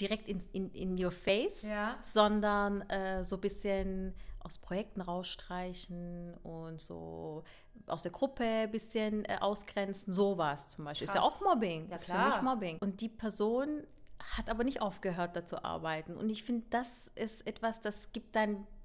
direkt 0.00 0.28
in, 0.28 0.42
in, 0.52 0.70
in 0.72 1.04
your 1.04 1.12
face, 1.12 1.62
ja. 1.62 1.96
sondern 2.02 2.82
äh, 2.90 3.22
so 3.22 3.36
ein 3.36 3.40
bisschen 3.40 4.14
aus 4.40 4.58
Projekten 4.58 5.00
rausstreichen 5.00 6.34
und 6.42 6.80
so 6.80 7.44
aus 7.86 8.02
der 8.02 8.12
Gruppe 8.12 8.44
ein 8.44 8.70
bisschen 8.70 9.24
äh, 9.24 9.38
ausgrenzen, 9.40 10.12
sowas 10.12 10.68
zum 10.68 10.84
Beispiel. 10.84 11.06
Krass. 11.06 11.16
Ist 11.16 11.20
ja 11.20 11.26
auch 11.26 11.40
Mobbing. 11.40 11.88
Ja, 11.88 11.94
ist 11.94 12.04
klar. 12.06 12.32
für 12.32 12.36
mich 12.36 12.42
Mobbing. 12.42 12.78
Und 12.78 13.00
die 13.00 13.08
Person 13.08 13.86
hat 14.36 14.50
aber 14.50 14.64
nicht 14.64 14.80
aufgehört, 14.80 15.36
da 15.36 15.44
zu 15.44 15.64
arbeiten. 15.64 16.16
Und 16.16 16.30
ich 16.30 16.44
finde, 16.44 16.66
das 16.70 17.10
ist 17.14 17.46
etwas, 17.46 17.80
das 17.80 18.12
gibt 18.12 18.34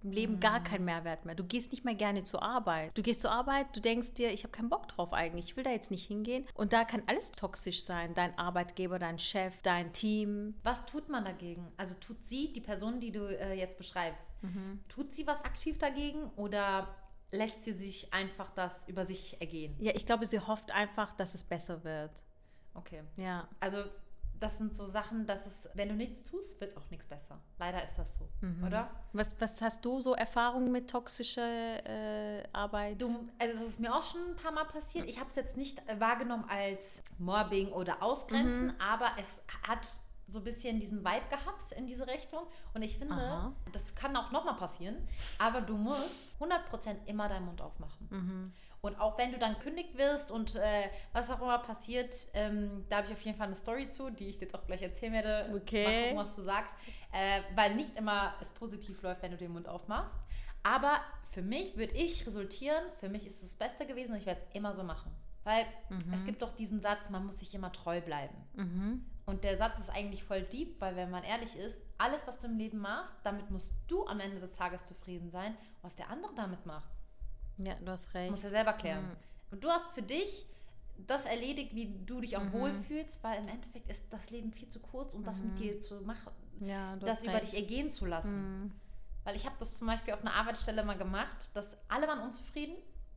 dein 0.03 0.12
Leben 0.12 0.35
mhm. 0.35 0.39
gar 0.39 0.63
keinen 0.63 0.85
Mehrwert 0.85 1.25
mehr. 1.25 1.35
Du 1.35 1.43
gehst 1.43 1.71
nicht 1.71 1.85
mehr 1.85 1.95
gerne 1.95 2.23
zur 2.23 2.43
Arbeit. 2.43 2.97
Du 2.97 3.01
gehst 3.01 3.21
zur 3.21 3.31
Arbeit, 3.31 3.67
du 3.75 3.79
denkst 3.79 4.13
dir, 4.13 4.31
ich 4.31 4.43
habe 4.43 4.51
keinen 4.51 4.69
Bock 4.69 4.88
drauf 4.88 5.13
eigentlich, 5.13 5.45
ich 5.45 5.57
will 5.57 5.63
da 5.63 5.71
jetzt 5.71 5.91
nicht 5.91 6.07
hingehen. 6.07 6.45
Und 6.53 6.73
da 6.73 6.85
kann 6.85 7.03
alles 7.07 7.31
toxisch 7.31 7.83
sein. 7.83 8.13
Dein 8.13 8.38
Arbeitgeber, 8.38 8.99
dein 8.99 9.19
Chef, 9.19 9.62
dein 9.62 9.93
Team. 9.93 10.55
Was 10.63 10.85
tut 10.85 11.09
man 11.09 11.25
dagegen? 11.25 11.71
Also 11.77 11.95
tut 11.95 12.25
sie, 12.25 12.53
die 12.53 12.62
Person, 12.62 12.99
die 12.99 13.12
du 13.12 13.25
äh, 13.25 13.53
jetzt 13.53 13.77
beschreibst, 13.77 14.27
mhm. 14.41 14.79
tut 14.89 15.13
sie 15.13 15.27
was 15.27 15.43
aktiv 15.43 15.77
dagegen 15.77 16.29
oder 16.35 16.95
lässt 17.31 17.63
sie 17.63 17.73
sich 17.73 18.13
einfach 18.13 18.49
das 18.51 18.88
über 18.88 19.05
sich 19.05 19.39
ergehen? 19.39 19.75
Ja, 19.79 19.93
ich 19.95 20.05
glaube, 20.05 20.25
sie 20.25 20.39
hofft 20.39 20.71
einfach, 20.71 21.13
dass 21.13 21.35
es 21.35 21.43
besser 21.43 21.83
wird. 21.83 22.12
Okay. 22.73 23.03
Ja. 23.17 23.47
Also 23.59 23.83
das 24.39 24.58
sind 24.58 24.75
so 24.75 24.88
Sachen, 24.88 25.25
dass 25.25 25.45
es, 25.45 25.69
wenn 25.73 25.89
du 25.89 25.95
nichts 25.95 26.23
tust, 26.23 26.60
wird 26.62 26.75
auch 26.78 26.89
nichts 26.89 27.06
besser. 27.06 27.39
Leider 27.58 27.84
ist 27.84 27.97
das 27.97 28.17
so, 28.17 28.30
mhm. 28.41 28.63
oder? 28.63 28.89
Was, 29.13 29.36
was 29.39 29.62
hast 29.62 29.84
du 29.84 29.99
so 29.99 30.13
Erfahrungen 30.13 30.71
mit 30.71 30.89
toxischer 30.89 31.86
äh, 31.86 32.43
Arbeit? 32.54 33.02
Du, 33.02 33.30
also 33.38 33.54
das 33.54 33.67
ist 33.67 33.80
mir 33.80 33.93
auch 33.93 34.04
schon 34.04 34.21
ein 34.32 34.36
paar 34.36 34.52
Mal 34.52 34.65
passiert. 34.65 35.10
Ich 35.10 35.19
habe 35.19 35.30
es 35.30 35.36
jetzt 35.36 35.58
nicht 35.58 35.82
wahrgenommen 35.99 36.45
als 36.47 37.04
Mobbing 37.17 37.69
oder 37.69 38.02
Ausgrenzen, 38.02 38.67
mhm. 38.67 38.75
aber 38.80 39.12
es 39.19 39.41
hat 39.67 39.95
so 40.30 40.39
ein 40.39 40.43
bisschen 40.43 40.80
diesen 40.80 40.99
Vibe 40.99 41.28
gehabt 41.30 41.71
in 41.71 41.88
diese 41.88 42.08
Richtung. 42.08 42.43
Und 42.73 42.82
ich 42.82 42.97
finde, 42.97 43.15
Aha. 43.15 43.54
das 43.71 43.95
kann 43.95 44.15
auch 44.15 44.32
nochmal 44.32 44.56
passieren, 44.56 44.95
aber 45.38 45.62
du 45.62 45.75
musst 45.75 46.15
100% 46.39 47.08
immer 47.08 47.28
deinen 47.28 47.45
Mund 47.45 47.62
aufmachen. 47.62 48.08
Mhm. 48.10 48.54
Und 48.82 49.00
auch 49.00 49.18
wenn 49.18 49.32
du 49.32 49.39
dann 49.39 49.60
kündigt 49.60 49.98
wirst 49.98 50.32
und 50.32 50.56
äh, 50.56 50.89
was 51.12 51.30
auch 51.30 51.42
immer 51.42 51.60
passiert, 51.60 52.15
ähm, 52.34 52.86
da 52.89 52.98
habe 52.98 53.08
ich 53.08 53.13
auf 53.13 53.22
jeden 53.22 53.38
Fall 53.38 53.48
eine 53.48 53.56
Story 53.56 53.89
zu, 53.89 54.10
die 54.10 54.28
ich 54.28 54.39
jetzt 54.39 54.56
auch 54.56 54.65
gleich 54.65 54.82
erzählen 54.82 55.13
werde. 55.13 55.54
Okay. 55.54 55.84
Mal 55.84 56.02
gucken, 56.02 56.18
was 56.18 56.36
du 56.36 56.42
sagst. 56.42 56.76
Äh, 57.12 57.42
weil 57.56 57.76
nicht 57.76 57.98
immer 57.98 58.36
es 58.39 58.50
positiv 58.52 59.02
läuft, 59.02 59.22
wenn 59.22 59.32
du 59.32 59.38
den 59.38 59.52
Mund 59.52 59.68
aufmachst. 59.68 60.18
Aber 60.63 61.02
für 61.32 61.42
mich 61.42 61.76
würde 61.78 61.94
ich 61.94 62.26
resultieren, 62.26 62.84
für 63.00 63.10
mich 63.10 63.26
ist 63.26 63.44
es 63.44 63.50
das 63.50 63.56
Beste 63.56 63.86
gewesen 63.86 64.13
und 64.13 64.20
ich 64.20 64.26
werde 64.26 64.42
es 64.42 64.56
immer 64.56 64.74
so 64.74 64.84
machen. 64.84 65.12
Weil 65.44 65.65
mhm. 65.89 66.13
es 66.13 66.26
gibt 66.26 66.42
doch 66.42 66.56
diesen 66.56 66.80
Satz, 66.82 67.10
man 67.10 67.26
muss 67.26 67.39
sich 67.39 67.54
immer 67.56 67.72
treu 67.72 68.02
bleiben. 68.02 68.36
Mhm. 68.56 69.06
Und 69.26 69.44
der 69.44 69.58
Satz 69.58 69.78
ist 69.80 69.89
eigentlich 69.89 70.24
voll 70.24 70.42
deep, 70.42 70.82
weil 70.82 70.96
wenn 70.96 71.12
man 71.12 71.24
ehrlich 71.24 71.56
ist, 71.56 71.78
alles, 71.98 72.26
was 72.28 72.39
du 72.39 72.48
im 72.48 72.58
Leben 72.58 72.80
machst, 72.80 73.15
damit 73.24 73.52
musst 73.52 73.74
du 73.88 74.08
am 74.08 74.20
Ende 74.20 74.39
des 74.39 74.54
Tages 74.54 74.86
zufrieden 74.86 75.30
sein. 75.30 75.56
Was 75.82 75.96
der 75.96 76.10
andere 76.10 76.34
damit 76.36 76.65
macht, 76.65 76.89
ja, 77.60 77.76
du 77.76 77.91
hast 77.91 78.13
recht. 78.13 78.32
Muss 78.32 78.43
ja 78.43 78.50
selber 78.50 78.74
klären. 78.74 79.04
Mhm. 79.04 79.15
Und 79.52 79.63
du 79.63 79.69
hast 79.69 79.91
für 79.93 80.02
dich 80.02 80.45
das 81.08 81.26
erledigt, 81.26 81.74
wie 81.76 81.93
du 82.06 82.22
dich 82.22 82.38
auch 82.38 82.43
mhm. 82.43 82.54
wohlfühlst, 82.54 83.24
weil 83.24 83.41
im 83.41 83.48
Endeffekt 83.48 83.89
ist 83.89 84.04
das 84.10 84.30
Leben 84.30 84.52
viel 84.52 84.69
zu 84.69 84.80
kurz, 84.80 85.13
um 85.13 85.22
mhm. 85.22 85.26
das 85.26 85.41
mit 85.41 85.54
mhm. 85.54 85.56
dir 85.56 85.82
zu 85.82 85.95
machen, 86.02 86.32
ja, 86.60 86.95
das 86.98 87.24
über 87.24 87.39
dich 87.39 87.56
ergehen 87.56 87.89
zu 87.89 88.06
lassen. 88.06 88.63
Mhm. 88.63 88.72
Weil 89.24 89.36
ich 89.36 89.45
habe 89.45 89.56
das 89.60 89.78
zum 89.78 89.88
Beispiel 89.88 90.13
auf 90.13 90.22
einer 90.22 90.34
Arbeitsstelle 90.34 90.84
mal 90.84 90.98
gemacht, 90.98 91.50
dass 91.54 91.78
alle 91.88 92.08
waren 92.08 92.19
unzufrieden, 92.19 92.76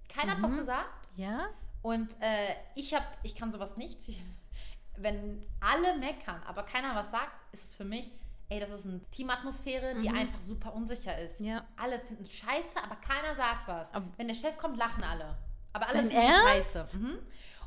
keiner 0.09 0.33
hat 0.33 0.43
was 0.43 0.53
mhm. 0.53 0.59
gesagt. 0.59 1.09
Ja. 1.17 1.49
Und 1.81 2.17
äh, 2.21 2.55
ich 2.75 2.95
habe, 2.95 3.07
ich 3.23 3.35
kann 3.35 3.51
sowas 3.51 3.77
nicht. 3.77 4.09
Ich, 4.09 4.23
wenn 4.97 5.45
alle 5.61 5.99
meckern, 5.99 6.41
aber 6.47 6.63
keiner 6.63 6.95
was 6.95 7.11
sagt, 7.11 7.33
ist 7.53 7.65
es 7.65 7.75
für 7.75 7.85
mich 7.85 8.11
ey, 8.53 8.61
das 8.61 8.71
ist 8.71 8.87
eine 8.87 9.01
Teamatmosphäre, 9.11 9.95
die 9.95 10.09
mhm. 10.09 10.17
einfach 10.17 10.41
super 10.43 10.75
unsicher 10.75 11.19
ist. 11.19 11.41
Ja. 11.41 11.65
Alle 11.77 11.99
finden 12.01 12.27
scheiße, 12.27 12.77
aber 12.83 12.97
keiner 12.97 13.35
sagt 13.35 13.67
was. 13.67 13.93
Aber 13.95 14.07
Wenn 14.17 14.29
der 14.29 14.35
Chef 14.35 14.57
kommt, 14.59 14.77
lachen 14.77 15.03
alle. 15.03 15.37
Aber 15.73 15.89
alle 15.89 16.01
finden 16.01 16.17
Ernst? 16.17 16.43
scheiße. 16.43 16.99
Mhm. 16.99 17.19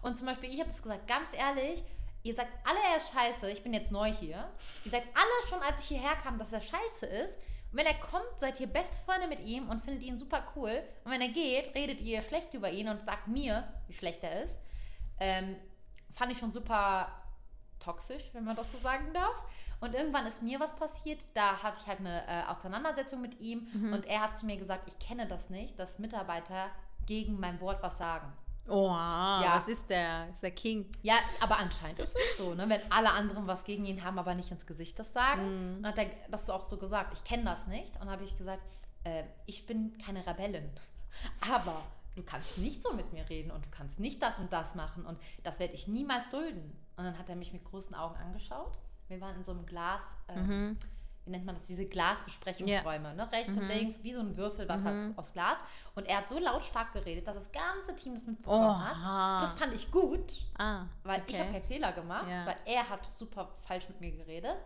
Und 0.01 0.17
zum 0.17 0.27
Beispiel, 0.27 0.49
ich 0.49 0.59
habe 0.59 0.69
das 0.69 0.83
gesagt, 0.83 1.07
ganz 1.07 1.35
ehrlich, 1.35 1.83
ihr 2.23 2.35
sagt 2.35 2.51
alle, 2.67 2.77
er 2.91 2.97
ist 2.97 3.11
scheiße. 3.11 3.49
Ich 3.49 3.63
bin 3.63 3.73
jetzt 3.73 3.91
neu 3.91 4.11
hier. 4.11 4.47
Ihr 4.83 4.91
sagt 4.91 5.07
alle 5.13 5.49
schon, 5.49 5.59
als 5.61 5.81
ich 5.81 5.87
hierher 5.87 6.15
kam, 6.17 6.37
dass 6.37 6.53
er 6.53 6.61
scheiße 6.61 7.05
ist. 7.07 7.35
Und 7.71 7.79
wenn 7.79 7.87
er 7.87 7.95
kommt, 7.95 8.37
seid 8.37 8.59
ihr 8.59 8.67
beste 8.67 8.97
Freunde 9.05 9.27
mit 9.27 9.39
ihm 9.39 9.69
und 9.69 9.81
findet 9.81 10.03
ihn 10.03 10.17
super 10.17 10.43
cool. 10.55 10.83
Und 11.03 11.11
wenn 11.11 11.21
er 11.21 11.29
geht, 11.29 11.73
redet 11.73 12.01
ihr 12.01 12.21
schlecht 12.21 12.53
über 12.53 12.69
ihn 12.69 12.87
und 12.87 13.01
sagt 13.01 13.27
mir, 13.27 13.67
wie 13.87 13.93
schlecht 13.93 14.23
er 14.23 14.43
ist. 14.43 14.59
Ähm, 15.19 15.55
fand 16.13 16.31
ich 16.31 16.37
schon 16.37 16.51
super 16.51 17.07
toxisch, 17.79 18.23
wenn 18.33 18.43
man 18.43 18.55
das 18.55 18.71
so 18.71 18.77
sagen 18.77 19.11
darf. 19.13 19.35
Und 19.79 19.93
irgendwann 19.93 20.25
ist 20.25 20.41
mir 20.41 20.59
was 20.59 20.75
passiert, 20.75 21.23
da 21.33 21.61
hatte 21.61 21.79
ich 21.81 21.87
halt 21.87 21.99
eine 21.99 22.27
äh, 22.27 22.43
Auseinandersetzung 22.47 23.21
mit 23.21 23.39
ihm 23.39 23.67
mhm. 23.73 23.93
und 23.93 24.05
er 24.05 24.21
hat 24.21 24.37
zu 24.37 24.45
mir 24.45 24.57
gesagt, 24.57 24.89
ich 24.89 24.99
kenne 24.99 25.27
das 25.27 25.49
nicht, 25.49 25.77
dass 25.77 25.99
Mitarbeiter 25.99 26.69
gegen 27.05 27.39
mein 27.39 27.59
Wort 27.61 27.83
was 27.83 27.97
sagen. 27.97 28.31
Oh, 28.67 28.87
ja. 28.87 29.53
was 29.55 29.67
ist 29.67 29.89
der? 29.91 30.27
Ist 30.29 30.41
der 30.41 30.51
King? 30.51 30.89
Ja, 31.03 31.15
aber 31.39 31.59
anscheinend 31.59 31.99
ist 31.99 32.15
es 32.15 32.37
so, 32.37 32.55
ne? 32.55 32.67
wenn 32.67 32.81
alle 32.91 33.11
anderen 33.11 33.45
was 33.45 33.63
gegen 33.63 33.85
ihn 33.85 34.03
haben, 34.03 34.17
aber 34.17 34.33
nicht 34.33 34.49
ins 34.49 34.65
Gesicht 34.65 34.97
das 34.97 35.13
sagen. 35.13 35.77
Mhm. 35.77 35.83
Dann 35.83 35.91
hat 35.91 35.99
er 35.99 36.09
das 36.31 36.49
auch 36.49 36.63
so 36.63 36.77
gesagt, 36.77 37.13
ich 37.13 37.23
kenne 37.23 37.43
das 37.43 37.67
nicht. 37.67 37.99
Und 38.01 38.09
habe 38.09 38.23
ich 38.23 38.35
gesagt, 38.37 38.63
äh, 39.03 39.23
ich 39.45 39.67
bin 39.67 39.95
keine 39.99 40.25
Rebellin. 40.25 40.67
Aber 41.53 41.83
du 42.15 42.23
kannst 42.23 42.57
nicht 42.57 42.81
so 42.81 42.91
mit 42.93 43.13
mir 43.13 43.29
reden 43.29 43.51
und 43.51 43.63
du 43.65 43.69
kannst 43.69 43.99
nicht 43.99 44.21
das 44.23 44.39
und 44.39 44.51
das 44.51 44.73
machen 44.73 45.05
und 45.05 45.19
das 45.43 45.59
werde 45.59 45.73
ich 45.73 45.87
niemals 45.87 46.29
dulden. 46.31 46.75
Und 46.97 47.03
dann 47.03 47.19
hat 47.19 47.29
er 47.29 47.35
mich 47.35 47.53
mit 47.53 47.63
großen 47.65 47.93
Augen 47.93 48.15
angeschaut 48.15 48.79
wir 49.07 49.21
waren 49.21 49.35
in 49.35 49.43
so 49.43 49.51
einem 49.51 49.65
Glas, 49.65 50.17
ähm, 50.27 50.47
mhm. 50.47 50.77
wie 51.25 51.31
nennt 51.31 51.45
man 51.45 51.55
das, 51.55 51.65
diese 51.65 51.85
Glasbesprechungsräume, 51.85 53.07
yeah. 53.09 53.13
ne? 53.13 53.31
rechts 53.31 53.55
mhm. 53.55 53.61
und 53.61 53.67
links, 53.67 54.03
wie 54.03 54.13
so 54.13 54.19
ein 54.19 54.35
Würfel, 54.37 54.67
was 54.67 54.81
mhm. 54.81 54.85
halt 54.85 55.17
aus 55.17 55.33
Glas. 55.33 55.59
Und 55.95 56.07
er 56.07 56.17
hat 56.17 56.29
so 56.29 56.39
lautstark 56.39 56.93
geredet, 56.93 57.27
dass 57.27 57.35
das 57.35 57.51
ganze 57.51 57.95
Team 57.95 58.15
das 58.15 58.25
mitbekommen 58.25 58.65
oh, 58.65 58.79
hat. 58.79 59.43
Das 59.43 59.55
fand 59.55 59.73
ich 59.73 59.91
gut, 59.91 60.45
ah, 60.57 60.85
weil 61.03 61.21
okay. 61.21 61.31
ich 61.31 61.39
habe 61.39 61.51
keinen 61.51 61.67
Fehler 61.67 61.91
gemacht, 61.93 62.27
ja. 62.29 62.45
weil 62.45 62.57
er 62.65 62.89
hat 62.89 63.07
super 63.13 63.49
falsch 63.61 63.87
mit 63.89 64.01
mir 64.01 64.11
geredet. 64.11 64.63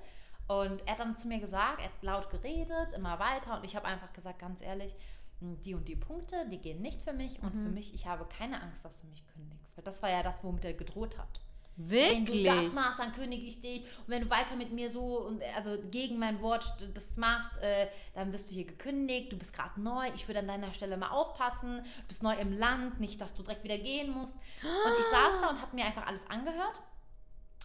Und 0.48 0.82
er 0.88 0.94
hat 0.94 1.00
dann 1.00 1.16
zu 1.16 1.28
mir 1.28 1.40
gesagt, 1.40 1.80
er 1.80 1.86
hat 1.86 2.02
laut 2.02 2.30
geredet, 2.32 2.94
immer 2.96 3.20
weiter. 3.20 3.56
Und 3.56 3.64
ich 3.66 3.76
habe 3.76 3.86
einfach 3.86 4.12
gesagt, 4.14 4.40
ganz 4.40 4.62
ehrlich, 4.62 4.96
hm, 5.42 5.62
die 5.62 5.76
und 5.76 5.88
die 5.88 5.96
Punkte, 5.96 6.48
die 6.50 6.58
gehen 6.58 6.82
nicht 6.82 7.04
für 7.04 7.14
mich. 7.14 7.42
Und 7.44 7.52
für 7.52 7.70
mhm. 7.70 7.76
mich, 7.76 7.94
ich 7.94 8.08
habe 8.08 8.26
keine 8.26 8.62
Angst, 8.62 8.84
dass 8.84 9.00
du 9.00 9.08
mich 9.08 9.26
kündigst. 9.28 9.78
Weil 9.78 9.84
das 9.84 10.02
war 10.02 10.10
ja 10.10 10.24
das, 10.24 10.44
womit 10.44 10.66
er 10.66 10.74
gedroht 10.74 11.20
hat. 11.20 11.42
Wirklich? 11.82 12.46
Wenn 12.46 12.58
du 12.58 12.64
das 12.66 12.74
machst, 12.74 13.00
dann 13.00 13.14
kündige 13.14 13.44
ich 13.44 13.62
dich. 13.62 13.84
Und 13.84 14.10
wenn 14.10 14.22
du 14.22 14.30
weiter 14.30 14.58
mit 14.58 14.74
mir 14.74 14.90
so 14.90 15.26
und 15.26 15.42
also 15.56 15.78
gegen 15.90 16.20
mein 16.20 16.42
Wort 16.42 16.76
das 16.94 17.16
machst, 17.16 17.58
äh, 17.62 17.88
dann 18.14 18.34
wirst 18.34 18.50
du 18.50 18.54
hier 18.54 18.66
gekündigt. 18.66 19.32
Du 19.32 19.38
bist 19.38 19.54
gerade 19.54 19.80
neu. 19.80 20.06
Ich 20.14 20.28
würde 20.28 20.42
an 20.42 20.48
deiner 20.48 20.74
Stelle 20.74 20.98
mal 20.98 21.12
aufpassen. 21.12 21.78
Du 21.78 22.08
bist 22.10 22.22
neu 22.22 22.34
im 22.34 22.52
Land, 22.52 23.00
nicht, 23.00 23.22
dass 23.22 23.34
du 23.34 23.44
direkt 23.44 23.64
wieder 23.64 23.78
gehen 23.78 24.12
musst. 24.12 24.34
Und 24.34 25.00
ich 25.00 25.06
saß 25.06 25.42
da 25.42 25.50
und 25.52 25.62
habe 25.62 25.74
mir 25.74 25.86
einfach 25.86 26.06
alles 26.06 26.30
angehört. 26.30 26.82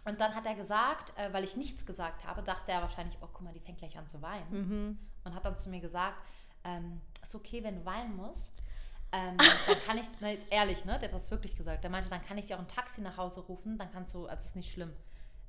Und 0.05 0.21
dann 0.21 0.33
hat 0.33 0.45
er 0.45 0.55
gesagt, 0.55 1.11
äh, 1.19 1.33
weil 1.33 1.43
ich 1.43 1.57
nichts 1.57 1.85
gesagt 1.85 2.25
habe, 2.25 2.41
dachte 2.41 2.71
er 2.71 2.81
wahrscheinlich, 2.81 3.17
oh, 3.21 3.27
guck 3.33 3.41
mal, 3.41 3.53
die 3.53 3.59
fängt 3.59 3.79
gleich 3.79 3.97
an 3.97 4.07
zu 4.07 4.21
weinen. 4.21 4.47
Mhm. 4.49 4.99
Und 5.25 5.35
hat 5.35 5.43
dann 5.43 5.57
zu 5.57 5.69
mir 5.69 5.81
gesagt, 5.81 6.21
ähm, 6.63 7.01
ist 7.21 7.35
okay, 7.35 7.63
wenn 7.63 7.75
du 7.75 7.85
weinen 7.85 8.15
musst. 8.15 8.61
Ähm, 9.11 9.37
dann 9.37 9.77
kann 9.85 9.97
ich, 9.97 10.21
ne, 10.21 10.37
ehrlich, 10.49 10.85
ne, 10.85 10.99
der 10.99 11.09
hat 11.09 11.15
das 11.15 11.31
wirklich 11.31 11.55
gesagt. 11.55 11.83
Der 11.83 11.89
meinte, 11.89 12.09
dann 12.09 12.23
kann 12.23 12.37
ich 12.37 12.47
dir 12.47 12.55
auch 12.55 12.61
ein 12.61 12.67
Taxi 12.67 13.01
nach 13.01 13.17
Hause 13.17 13.41
rufen, 13.41 13.77
dann 13.77 13.91
kannst 13.91 14.13
du, 14.13 14.25
also 14.25 14.41
es 14.41 14.49
ist 14.49 14.55
nicht 14.55 14.71
schlimm, 14.71 14.93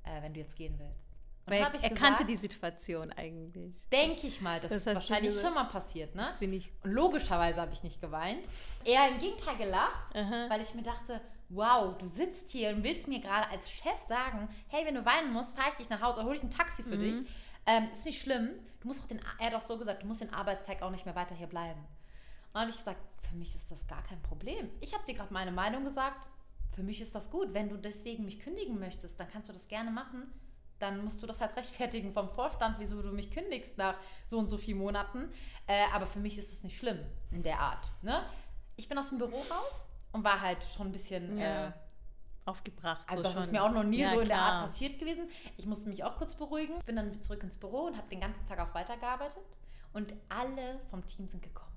äh, 0.04 0.22
wenn 0.22 0.34
du 0.34 0.40
jetzt 0.40 0.56
gehen 0.56 0.78
willst. 0.78 1.06
Weil 1.46 1.62
er 1.62 1.70
gesagt, 1.70 1.94
kannte 1.94 2.24
die 2.24 2.36
Situation 2.36 3.12
eigentlich. 3.12 3.88
Denke 3.90 4.26
ich 4.26 4.40
mal, 4.40 4.58
das, 4.58 4.70
das 4.70 4.80
ist 4.80 4.94
wahrscheinlich 4.94 5.40
schon 5.40 5.54
mal 5.54 5.64
passiert, 5.64 6.14
ne? 6.14 6.24
Das 6.24 6.40
ich. 6.40 6.72
Und 6.82 6.90
logischerweise 6.90 7.60
habe 7.60 7.72
ich 7.72 7.84
nicht 7.84 8.00
geweint. 8.00 8.48
Eher 8.84 9.08
im 9.10 9.18
Gegenteil 9.18 9.56
gelacht, 9.56 10.14
Aha. 10.16 10.46
weil 10.48 10.60
ich 10.60 10.74
mir 10.74 10.82
dachte, 10.82 11.20
wow, 11.48 11.96
du 11.98 12.06
sitzt 12.06 12.50
hier 12.50 12.70
und 12.70 12.82
willst 12.82 13.06
mir 13.06 13.20
gerade 13.20 13.48
als 13.50 13.70
Chef 13.70 14.02
sagen, 14.08 14.48
hey, 14.68 14.84
wenn 14.84 14.96
du 14.96 15.04
weinen 15.04 15.32
musst, 15.32 15.54
fahre 15.54 15.68
ich 15.70 15.76
dich 15.76 15.88
nach 15.88 16.02
Hause 16.02 16.18
oder 16.18 16.26
hole 16.26 16.36
ich 16.36 16.42
ein 16.42 16.50
Taxi 16.50 16.82
für 16.82 16.96
mhm. 16.96 17.00
dich. 17.00 17.16
Ähm, 17.66 17.88
ist 17.92 18.04
nicht 18.04 18.20
schlimm. 18.20 18.50
Du 18.80 18.88
musst 18.88 19.04
auch 19.04 19.08
den, 19.08 19.20
er 19.38 19.46
hat 19.46 19.54
auch 19.54 19.62
so 19.62 19.78
gesagt, 19.78 20.02
du 20.02 20.06
musst 20.06 20.20
den 20.20 20.34
Arbeitstag 20.34 20.82
auch 20.82 20.90
nicht 20.90 21.06
mehr 21.06 21.14
weiter 21.14 21.36
hier 21.36 21.46
bleiben. 21.46 21.80
Und 22.56 22.60
dann 22.60 22.68
habe 22.68 22.70
ich 22.70 22.78
gesagt, 22.78 23.02
für 23.28 23.34
mich 23.34 23.54
ist 23.54 23.70
das 23.70 23.86
gar 23.86 24.02
kein 24.04 24.22
Problem. 24.22 24.70
Ich 24.80 24.94
habe 24.94 25.04
dir 25.04 25.12
gerade 25.12 25.30
meine 25.30 25.52
Meinung 25.52 25.84
gesagt. 25.84 26.26
Für 26.74 26.82
mich 26.82 27.02
ist 27.02 27.14
das 27.14 27.30
gut. 27.30 27.52
Wenn 27.52 27.68
du 27.68 27.76
deswegen 27.76 28.24
mich 28.24 28.40
kündigen 28.40 28.78
möchtest, 28.78 29.20
dann 29.20 29.28
kannst 29.28 29.50
du 29.50 29.52
das 29.52 29.68
gerne 29.68 29.90
machen. 29.90 30.22
Dann 30.78 31.04
musst 31.04 31.22
du 31.22 31.26
das 31.26 31.42
halt 31.42 31.54
rechtfertigen 31.56 32.14
vom 32.14 32.30
Vorstand, 32.30 32.76
wieso 32.78 33.02
du 33.02 33.12
mich 33.12 33.30
kündigst 33.30 33.76
nach 33.76 33.96
so 34.26 34.38
und 34.38 34.48
so 34.48 34.56
vielen 34.56 34.78
Monaten. 34.78 35.30
Äh, 35.66 35.84
aber 35.92 36.06
für 36.06 36.18
mich 36.18 36.38
ist 36.38 36.50
es 36.50 36.64
nicht 36.64 36.78
schlimm 36.78 36.98
in 37.30 37.42
der 37.42 37.60
Art. 37.60 37.90
Ne? 38.00 38.24
Ich 38.76 38.88
bin 38.88 38.96
aus 38.96 39.10
dem 39.10 39.18
Büro 39.18 39.36
raus 39.36 39.82
und 40.12 40.24
war 40.24 40.40
halt 40.40 40.64
schon 40.64 40.86
ein 40.86 40.92
bisschen 40.92 41.36
ja. 41.36 41.66
äh, 41.66 41.72
aufgebracht. 42.46 43.04
Also 43.06 43.18
so 43.18 43.22
das 43.24 43.34
schon. 43.34 43.42
ist 43.42 43.52
mir 43.52 43.64
auch 43.64 43.72
noch 43.72 43.84
nie 43.84 44.00
ja, 44.00 44.14
so 44.14 44.20
in 44.20 44.26
klar. 44.28 44.38
der 44.38 44.54
Art 44.54 44.66
passiert 44.68 44.98
gewesen. 44.98 45.28
Ich 45.58 45.66
musste 45.66 45.90
mich 45.90 46.04
auch 46.04 46.16
kurz 46.16 46.34
beruhigen. 46.34 46.80
Bin 46.86 46.96
dann 46.96 47.20
zurück 47.20 47.42
ins 47.42 47.58
Büro 47.58 47.80
und 47.80 47.98
habe 47.98 48.08
den 48.08 48.20
ganzen 48.20 48.46
Tag 48.46 48.60
auch 48.60 48.74
weitergearbeitet. 48.74 49.44
Und 49.92 50.14
alle 50.30 50.80
vom 50.88 51.06
Team 51.06 51.26
sind 51.28 51.42
gekommen 51.42 51.75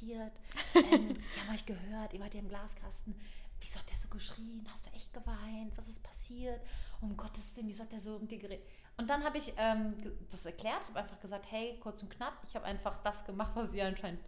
passiert? 0.00 0.32
ähm, 0.74 1.08
wir 1.08 1.42
haben 1.42 1.54
euch 1.54 1.66
gehört, 1.66 2.12
ihr 2.12 2.20
wart 2.20 2.34
ja 2.34 2.40
im 2.40 2.48
Glaskasten. 2.48 3.14
Wieso 3.60 3.78
hat 3.78 3.90
der 3.90 3.96
so 3.96 4.08
geschrien? 4.08 4.66
Hast 4.72 4.86
du 4.86 4.90
echt 4.90 5.12
geweint? 5.12 5.76
Was 5.76 5.88
ist 5.88 6.02
passiert? 6.02 6.60
Um 7.00 7.16
Gottes 7.16 7.54
Willen, 7.54 7.68
wieso 7.68 7.82
hat 7.82 7.92
der 7.92 8.00
so 8.00 8.16
um 8.16 8.26
dir 8.26 8.38
geredet? 8.38 8.66
Und 8.96 9.08
dann 9.08 9.22
habe 9.24 9.38
ich 9.38 9.52
ähm, 9.58 9.94
das 10.30 10.46
erklärt, 10.46 10.86
habe 10.88 11.00
einfach 11.00 11.20
gesagt, 11.20 11.46
hey, 11.50 11.78
kurz 11.80 12.02
und 12.02 12.10
knapp, 12.10 12.34
ich 12.46 12.54
habe 12.54 12.64
einfach 12.64 13.02
das 13.02 13.24
gemacht, 13.24 13.52
was 13.54 13.74
ihr 13.74 13.86
anscheinend 13.86 14.20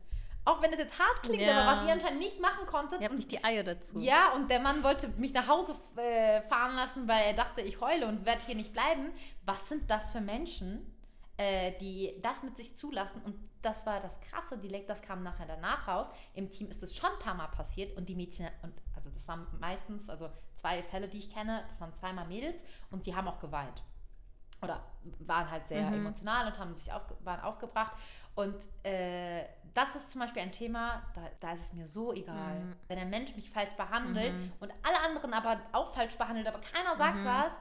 auch 0.45 0.61
wenn 0.61 0.73
es 0.73 0.79
jetzt 0.81 0.99
hart 0.99 1.23
klingt, 1.23 1.41
ja. 1.41 1.63
aber 1.63 1.77
was 1.77 1.87
ihr 1.87 1.93
anscheinend 1.93 2.19
nicht 2.19 2.41
machen 2.41 2.67
konntet. 2.67 3.01
Ihr 3.01 3.05
habt 3.05 3.15
nicht 3.15 3.31
die 3.31 3.45
Eier 3.45 3.63
dazu. 3.63 4.01
Ja, 4.01 4.33
und 4.33 4.51
der 4.51 4.59
Mann 4.59 4.83
wollte 4.83 5.07
mich 5.11 5.33
nach 5.33 5.47
Hause 5.47 5.77
äh, 5.95 6.43
fahren 6.43 6.75
lassen, 6.75 7.07
weil 7.07 7.27
er 7.27 7.35
dachte, 7.35 7.61
ich 7.61 7.81
heule 7.81 8.09
und 8.09 8.27
werde 8.27 8.43
hier 8.45 8.57
nicht 8.57 8.73
bleiben. 8.73 9.13
Was 9.45 9.69
sind 9.69 9.89
das 9.89 10.11
für 10.11 10.21
Menschen, 10.21 10.92
äh, 11.37 11.73
die 11.79 12.21
das 12.23 12.43
mit 12.43 12.57
sich 12.57 12.77
zulassen. 12.77 13.23
Und 13.23 13.35
das 13.63 13.87
war 13.87 14.01
das 14.01 14.21
Krasse, 14.21 14.59
die 14.59 14.87
das 14.87 15.03
kam 15.03 15.23
nachher 15.23 15.47
danach 15.47 15.89
raus. 15.89 16.09
Im 16.35 16.51
Team 16.51 16.69
ist 16.69 16.83
es 16.83 16.97
schon 16.97 17.11
ein 17.11 17.19
paar 17.19 17.35
Mal 17.35 17.49
passiert 17.49 17.97
und 17.97 18.09
die 18.09 18.15
Mädchen, 18.15 18.49
und 18.63 18.75
also 18.95 19.11
das 19.11 19.27
waren 19.29 19.47
meistens, 19.61 20.11
also 20.11 20.31
zwei 20.57 20.83
Fälle, 20.83 21.09
die 21.09 21.19
ich 21.19 21.33
kenne, 21.33 21.65
das 21.69 21.81
waren 21.81 21.95
zweimal 21.95 22.27
Mädels 22.27 22.63
und 22.91 23.07
die 23.07 23.15
haben 23.15 23.29
auch 23.29 23.39
geweint. 23.39 23.83
Oder 24.61 24.83
waren 25.21 25.51
halt 25.51 25.67
sehr 25.67 25.83
mhm. 25.83 25.95
emotional 25.95 26.47
und 26.47 26.59
haben 26.59 26.75
sich 26.75 26.93
auf, 26.93 27.03
waren 27.25 27.41
aufgebracht. 27.41 27.93
Und 28.35 28.57
äh, 28.85 29.45
das 29.75 29.97
ist 29.97 30.11
zum 30.11 30.21
Beispiel 30.21 30.43
ein 30.43 30.53
Thema, 30.53 31.03
da, 31.15 31.23
da 31.41 31.53
ist 31.53 31.61
es 31.61 31.73
mir 31.73 31.87
so 31.87 32.13
egal. 32.13 32.61
Mhm. 32.61 32.77
Wenn 32.89 32.99
ein 32.99 33.11
Mensch 33.11 33.35
mich 33.35 33.51
falsch 33.51 33.73
behandelt 33.77 34.33
mhm. 34.33 34.53
und 34.61 34.73
alle 34.83 35.01
anderen 35.01 35.35
aber 35.35 35.61
auch 35.73 35.93
falsch 35.93 36.17
behandelt, 36.17 36.47
aber 36.47 36.61
keiner 36.61 36.97
sagt 36.97 37.19
mhm. 37.19 37.25
was, 37.25 37.53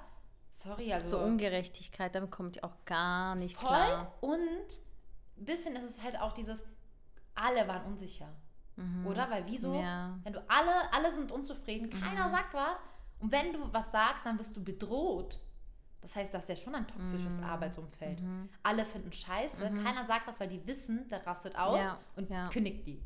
Sorry, 0.63 0.93
also. 0.93 1.17
So 1.17 1.23
Ungerechtigkeit, 1.23 2.13
damit 2.13 2.31
kommt 2.31 2.57
ich 2.57 2.63
auch 2.63 2.75
gar 2.85 3.35
nicht 3.35 3.57
voll. 3.57 3.69
klar. 3.69 4.13
Und 4.21 4.39
ein 5.37 5.45
bisschen 5.45 5.75
ist 5.75 5.89
es 5.89 6.03
halt 6.03 6.19
auch 6.19 6.33
dieses, 6.33 6.63
alle 7.33 7.67
waren 7.67 7.85
unsicher. 7.85 8.29
Mhm. 8.75 9.07
Oder? 9.07 9.29
Weil 9.29 9.45
wieso? 9.47 9.73
Ja. 9.73 10.17
Wenn 10.23 10.33
du 10.33 10.39
alle, 10.47 10.93
alle 10.93 11.11
sind 11.11 11.31
unzufrieden, 11.31 11.89
keiner 11.89 12.27
mhm. 12.27 12.31
sagt 12.31 12.53
was. 12.53 12.81
Und 13.19 13.31
wenn 13.31 13.53
du 13.53 13.73
was 13.73 13.91
sagst, 13.91 14.25
dann 14.25 14.37
wirst 14.37 14.55
du 14.55 14.63
bedroht. 14.63 15.39
Das 16.01 16.15
heißt, 16.15 16.33
das 16.33 16.43
ist 16.43 16.49
ja 16.49 16.55
schon 16.55 16.75
ein 16.75 16.87
toxisches 16.87 17.37
mhm. 17.37 17.43
Arbeitsumfeld. 17.43 18.21
Mhm. 18.21 18.49
Alle 18.63 18.85
finden 18.85 19.11
scheiße, 19.11 19.69
mhm. 19.69 19.83
keiner 19.83 20.05
sagt 20.05 20.27
was, 20.27 20.39
weil 20.39 20.49
die 20.49 20.65
wissen, 20.65 21.07
der 21.09 21.25
rastet 21.25 21.55
aus 21.55 21.79
ja. 21.79 21.97
und 22.15 22.29
ja. 22.29 22.49
kündigt 22.49 22.87
die. 22.87 23.03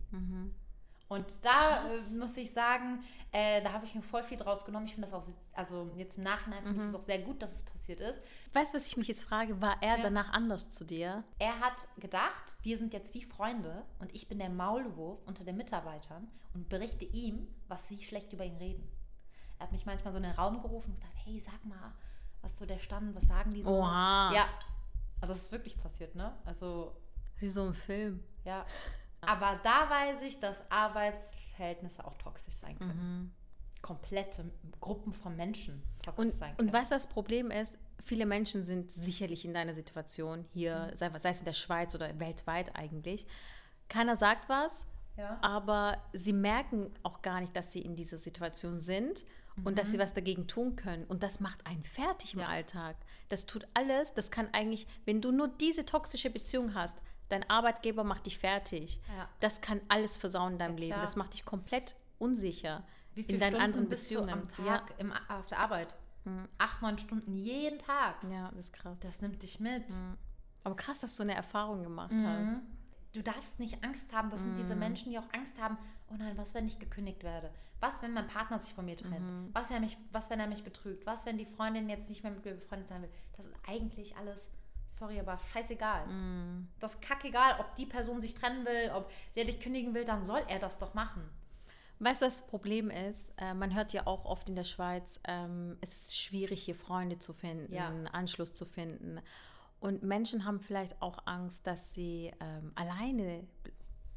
Und 1.08 1.26
da 1.42 1.88
äh, 1.88 2.18
muss 2.18 2.36
ich 2.36 2.52
sagen, 2.52 3.04
äh, 3.32 3.62
da 3.62 3.74
habe 3.74 3.86
ich 3.86 3.94
mir 3.94 4.02
voll 4.02 4.24
viel 4.24 4.38
draus 4.38 4.66
genommen. 4.66 4.86
Ich 4.86 4.94
finde 4.94 5.08
das 5.08 5.14
auch, 5.14 5.24
also 5.54 5.92
jetzt 5.96 6.18
im 6.18 6.24
Nachhinein 6.24 6.64
finde 6.64 6.80
ich 6.80 6.88
es 6.88 6.94
mhm. 6.94 7.00
auch 7.00 7.04
sehr 7.04 7.20
gut, 7.20 7.42
dass 7.42 7.54
es 7.54 7.64
passiert 7.64 8.00
ist. 8.00 8.22
Weißt 8.54 8.74
du, 8.74 8.78
was 8.78 8.88
ich 8.88 8.98
mich 8.98 9.08
jetzt 9.08 9.24
frage? 9.24 9.62
War 9.62 9.78
er 9.82 9.98
ja. 9.98 10.02
danach 10.02 10.32
anders 10.34 10.72
zu 10.72 10.84
dir? 10.84 11.24
Er 11.38 11.60
hat 11.60 11.88
gedacht, 11.98 12.56
wir 12.64 12.78
sind 12.78 12.94
jetzt 12.94 13.14
wie 13.14 13.24
Freunde 13.24 13.86
und 14.00 14.16
ich 14.16 14.28
bin 14.28 14.40
der 14.40 14.50
Maulwurf 14.50 15.22
unter 15.26 15.44
den 15.44 15.58
Mitarbeitern 15.58 16.28
und 16.54 16.70
berichte 16.70 17.06
ihm, 17.06 17.48
was 17.68 17.88
sie 17.88 18.02
schlecht 18.04 18.34
über 18.34 18.46
ihn 18.46 18.58
reden. 18.58 18.90
Er 19.60 19.66
hat 19.66 19.72
mich 19.72 19.86
manchmal 19.86 20.12
so 20.12 20.18
in 20.18 20.24
den 20.24 20.34
Raum 20.34 20.62
gerufen 20.62 20.90
und 20.90 20.96
gesagt, 20.96 21.16
hey, 21.24 21.40
sag 21.40 21.64
mal, 21.66 21.94
Was 22.42 22.52
ist 22.52 22.60
so 22.60 22.66
der 22.66 22.80
Stand? 22.80 23.16
Was 23.16 23.28
sagen 23.28 23.54
die 23.54 23.64
so? 23.64 23.70
Oha. 23.70 24.32
Ja. 24.34 24.46
Also 25.22 25.34
das 25.34 25.44
ist 25.44 25.52
wirklich 25.52 25.78
passiert, 25.78 26.16
ne? 26.16 26.38
Also. 26.46 26.96
Wie 27.38 27.48
so 27.50 27.64
ein 27.64 27.74
Film. 27.74 28.24
Ja. 28.44 28.66
Aber 29.28 29.60
da 29.64 29.90
weiß 29.90 30.22
ich, 30.24 30.40
dass 30.40 30.64
Arbeitsverhältnisse 30.70 32.06
auch 32.06 32.18
toxisch 32.18 32.56
sein 32.56 32.78
können. 32.80 33.20
Mhm. 33.20 33.32
Komplette 33.82 34.52
Gruppen 34.80 35.14
von 35.14 35.36
Menschen 35.36 35.84
toxisch 36.02 36.26
und, 36.26 36.32
sein 36.32 36.56
können. 36.56 36.70
Und 36.70 36.74
weißt 36.74 36.92
du, 36.92 36.96
was 36.96 37.04
das 37.04 37.12
Problem 37.12 37.52
ist? 37.52 37.78
Viele 38.04 38.26
Menschen 38.26 38.64
sind 38.64 38.92
sicherlich 38.92 39.46
in 39.46 39.54
deiner 39.54 39.74
Situation 39.74 40.46
hier, 40.54 40.92
mhm. 40.92 40.98
sei, 40.98 41.20
sei 41.20 41.30
es 41.30 41.40
in 41.40 41.46
der 41.46 41.54
Schweiz 41.54 41.96
oder 41.96 42.20
weltweit 42.20 42.76
eigentlich. 42.76 43.26
Keiner 43.90 44.16
sagt 44.16 44.50
was, 44.50 44.86
ja. 45.18 45.38
aber 45.42 45.98
sie 46.14 46.34
merken 46.34 46.92
auch 47.04 47.22
gar 47.22 47.42
nicht, 47.42 47.56
dass 47.56 47.72
sie 47.72 47.82
in 47.82 47.96
dieser 47.96 48.18
Situation 48.18 48.78
sind 48.78 49.26
und 49.58 49.74
mhm. 49.74 49.76
dass 49.76 49.92
sie 49.92 49.98
mhm. 49.98 50.02
was 50.02 50.14
dagegen 50.14 50.48
tun 50.48 50.76
können. 50.76 51.06
Und 51.06 51.24
das 51.24 51.40
macht 51.40 51.66
einen 51.66 51.86
fertig 51.86 52.34
im 52.34 52.42
ja. 52.42 52.48
Alltag. 52.48 52.98
Das 53.30 53.46
tut 53.46 53.68
alles, 53.74 54.14
das 54.14 54.32
kann 54.32 54.50
eigentlich, 54.52 54.88
wenn 55.06 55.22
du 55.22 55.32
nur 55.32 55.48
diese 55.48 55.86
toxische 55.86 56.30
Beziehung 56.30 56.74
hast, 56.74 57.02
dein 57.30 57.50
Arbeitgeber 57.50 58.04
macht 58.04 58.26
dich 58.26 58.38
fertig. 58.38 59.00
Ja. 59.16 59.30
Das 59.40 59.62
kann 59.62 59.82
alles 59.88 60.18
versauen 60.18 60.54
in 60.54 60.60
deinem 60.60 60.78
ja, 60.78 60.86
Leben. 60.86 61.02
Das 61.02 61.16
macht 61.16 61.34
dich 61.34 61.46
komplett 61.46 61.96
unsicher 62.18 62.84
Wie 63.14 63.24
viele 63.24 63.36
in 63.36 63.40
deinen 63.40 63.50
Stunden 63.52 63.66
anderen 63.66 63.90
Beziehungen. 63.90 64.42
Bist 64.48 64.58
du 64.58 64.62
am 64.64 64.68
Tag 64.68 64.94
im, 64.98 65.14
auf 65.30 65.46
der 65.48 65.60
Arbeit? 65.60 65.96
Mhm. 66.26 66.48
Acht, 66.58 66.82
neun 66.82 66.98
Stunden 66.98 67.36
jeden 67.36 67.80
Tag. 67.80 68.16
Ja, 68.32 68.50
das 68.52 68.66
ist 68.66 68.74
krass. 68.74 68.98
Das 69.02 69.22
nimmt 69.22 69.42
dich 69.44 69.60
mit. 69.60 69.90
Mhm. 69.90 70.18
Aber 70.64 70.76
krass, 70.76 71.00
dass 71.00 71.16
du 71.16 71.24
eine 71.24 71.36
Erfahrung 71.36 71.84
gemacht 71.84 72.12
mhm. 72.12 72.28
hast. 72.28 72.62
Du 73.14 73.22
darfst 73.22 73.60
nicht 73.60 73.84
Angst 73.84 74.14
haben. 74.14 74.30
Das 74.30 74.42
sind 74.42 74.58
diese 74.58 74.74
mhm. 74.74 74.80
Menschen, 74.80 75.12
die 75.12 75.20
auch 75.20 75.32
Angst 75.34 75.62
haben. 75.62 75.78
Oh 76.10 76.16
nein, 76.18 76.38
was, 76.38 76.54
wenn 76.54 76.68
ich 76.68 76.80
gekündigt 76.80 77.24
werde? 77.24 77.52
Was, 77.80 78.02
wenn 78.02 78.14
mein 78.14 78.28
Partner 78.28 78.60
sich 78.60 78.74
von 78.74 78.86
mir 78.86 78.98
trennt? 78.98 79.22
Mhm. 79.22 79.50
Was, 79.54 79.72
er 79.72 79.80
mich, 79.80 79.98
was, 80.12 80.30
wenn 80.30 80.40
er 80.40 80.48
mich 80.48 80.64
betrügt? 80.64 81.06
Was, 81.06 81.26
wenn 81.26 81.38
die 81.38 81.46
Freundin 81.46 81.88
jetzt 81.90 82.10
nicht 82.10 82.24
mehr 82.24 82.32
mit 82.32 82.44
mir 82.44 82.56
befreundet 82.56 82.90
sein 82.90 83.02
will? 83.02 83.10
Das 83.38 83.46
ist 83.46 83.56
eigentlich 83.68 84.18
alles 84.18 84.50
sorry, 84.98 85.20
aber 85.20 85.40
scheißegal. 85.54 86.08
Mm. 86.08 86.68
Das 86.80 86.96
ist 86.96 87.02
kackegal, 87.02 87.60
ob 87.60 87.76
die 87.76 87.86
Person 87.86 88.22
sich 88.22 88.34
trennen 88.34 88.66
will, 88.66 88.92
ob 88.96 89.12
der 89.36 89.46
dich 89.46 89.60
kündigen 89.60 89.94
will, 89.94 90.06
dann 90.06 90.24
soll 90.24 90.42
er 90.48 90.60
das 90.60 90.78
doch 90.78 90.94
machen. 90.94 91.30
Weißt 92.00 92.22
du, 92.22 92.26
was 92.26 92.38
das 92.38 92.48
Problem 92.48 92.90
ist? 92.90 93.32
Äh, 93.38 93.54
man 93.54 93.74
hört 93.74 93.94
ja 93.94 94.06
auch 94.06 94.26
oft 94.26 94.50
in 94.50 94.56
der 94.56 94.66
Schweiz, 94.66 95.20
ähm, 95.26 95.78
es 95.82 95.94
ist 95.94 96.18
schwierig, 96.18 96.64
hier 96.64 96.76
Freunde 96.76 97.20
zu 97.20 97.34
finden, 97.34 97.74
ja. 97.74 97.92
Anschluss 98.12 98.54
zu 98.54 98.66
finden. 98.66 99.22
Und 99.80 100.04
Menschen 100.04 100.46
haben 100.46 100.60
vielleicht 100.60 101.02
auch 101.02 101.20
Angst, 101.26 101.68
dass 101.68 101.94
sie 101.94 102.32
ähm, 102.40 102.72
alleine 102.76 103.46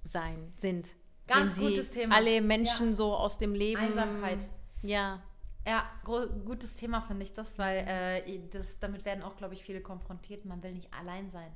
sein 0.02 0.52
sind. 0.56 0.94
Ganz 1.26 1.58
gutes 1.58 1.90
Thema. 1.90 2.16
Alle 2.16 2.40
Menschen 2.40 2.90
ja. 2.90 2.94
so 2.94 3.14
aus 3.14 3.38
dem 3.38 3.54
Leben. 3.54 3.80
Einsamkeit. 3.80 4.48
Ja. 4.82 5.22
Ja, 5.66 5.84
gutes 6.04 6.76
Thema 6.76 7.02
finde 7.02 7.24
ich 7.24 7.34
das, 7.34 7.58
weil 7.58 7.84
äh, 7.86 8.48
das, 8.50 8.78
damit 8.78 9.04
werden 9.04 9.22
auch, 9.22 9.36
glaube 9.36 9.54
ich, 9.54 9.62
viele 9.62 9.80
konfrontiert. 9.80 10.44
Man 10.44 10.62
will 10.62 10.72
nicht 10.72 10.92
allein 10.94 11.28
sein. 11.28 11.52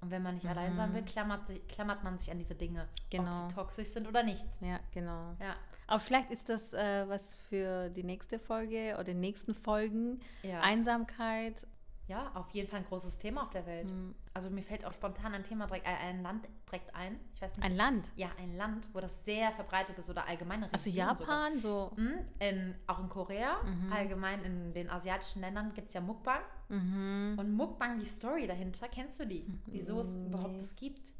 Und 0.00 0.10
wenn 0.10 0.22
man 0.22 0.34
nicht 0.34 0.44
mhm. 0.44 0.50
allein 0.50 0.76
sein 0.76 0.92
will, 0.94 1.02
klammert, 1.02 1.46
sich, 1.46 1.66
klammert 1.68 2.04
man 2.04 2.18
sich 2.18 2.30
an 2.30 2.38
diese 2.38 2.54
Dinge, 2.54 2.86
genau. 3.08 3.30
ob 3.30 3.48
sie 3.48 3.54
toxisch 3.54 3.88
sind 3.88 4.06
oder 4.06 4.22
nicht. 4.22 4.46
Ja, 4.60 4.78
genau. 4.92 5.34
Ja. 5.40 5.56
Aber 5.86 6.00
vielleicht 6.00 6.30
ist 6.30 6.48
das 6.48 6.72
äh, 6.74 7.08
was 7.08 7.34
für 7.34 7.88
die 7.90 8.02
nächste 8.02 8.38
Folge 8.38 8.94
oder 8.94 9.04
die 9.04 9.14
nächsten 9.14 9.54
Folgen. 9.54 10.20
Ja. 10.42 10.60
Einsamkeit 10.60 11.66
ja, 12.08 12.30
auf 12.34 12.50
jeden 12.50 12.68
Fall 12.68 12.80
ein 12.80 12.86
großes 12.86 13.18
Thema 13.18 13.42
auf 13.42 13.50
der 13.50 13.66
Welt. 13.66 13.90
Mhm. 13.90 14.14
Also 14.32 14.48
mir 14.48 14.62
fällt 14.62 14.84
auch 14.84 14.92
spontan 14.92 15.34
ein 15.34 15.42
Thema 15.42 15.66
direkt, 15.66 15.86
äh, 15.86 15.90
ein 15.90 16.22
Land 16.22 16.48
direkt 16.66 16.94
ein. 16.94 17.18
Ich 17.34 17.42
weiß 17.42 17.56
nicht. 17.56 17.64
Ein 17.64 17.76
Land? 17.76 18.10
Ja, 18.14 18.28
ein 18.38 18.56
Land, 18.56 18.88
wo 18.92 19.00
das 19.00 19.24
sehr 19.24 19.50
verbreitet 19.52 19.98
ist 19.98 20.08
oder 20.08 20.28
allgemeine 20.28 20.72
Also 20.72 20.88
Japan 20.88 21.58
sogar. 21.58 21.90
so? 21.90 21.92
Mhm. 21.96 22.18
In, 22.38 22.74
auch 22.86 23.00
in 23.00 23.08
Korea, 23.08 23.56
mhm. 23.64 23.92
allgemein 23.92 24.44
in 24.44 24.72
den 24.72 24.88
asiatischen 24.88 25.40
Ländern 25.40 25.74
gibt 25.74 25.88
es 25.88 25.94
ja 25.94 26.00
Mukbang. 26.00 26.42
Mhm. 26.68 27.34
Und 27.38 27.52
Mukbang, 27.52 27.98
die 27.98 28.06
Story 28.06 28.46
dahinter, 28.46 28.88
kennst 28.88 29.18
du 29.18 29.26
die? 29.26 29.44
Wieso 29.66 30.00
es 30.00 30.14
überhaupt 30.14 30.60
das 30.60 30.76
gibt? 30.76 31.12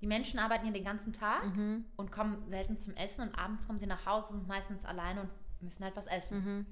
Die 0.00 0.06
Menschen 0.06 0.38
arbeiten 0.38 0.64
hier 0.64 0.72
den 0.72 0.84
ganzen 0.84 1.12
Tag 1.12 1.44
mhm. 1.54 1.84
und 1.96 2.12
kommen 2.12 2.48
selten 2.48 2.78
zum 2.78 2.94
Essen 2.94 3.28
und 3.28 3.38
abends 3.38 3.66
kommen 3.66 3.78
sie 3.78 3.86
nach 3.86 4.06
Hause, 4.06 4.34
sind 4.34 4.48
meistens 4.48 4.84
alleine 4.84 5.22
und 5.22 5.30
müssen 5.60 5.84
halt 5.84 5.96
was 5.96 6.06
essen. 6.06 6.66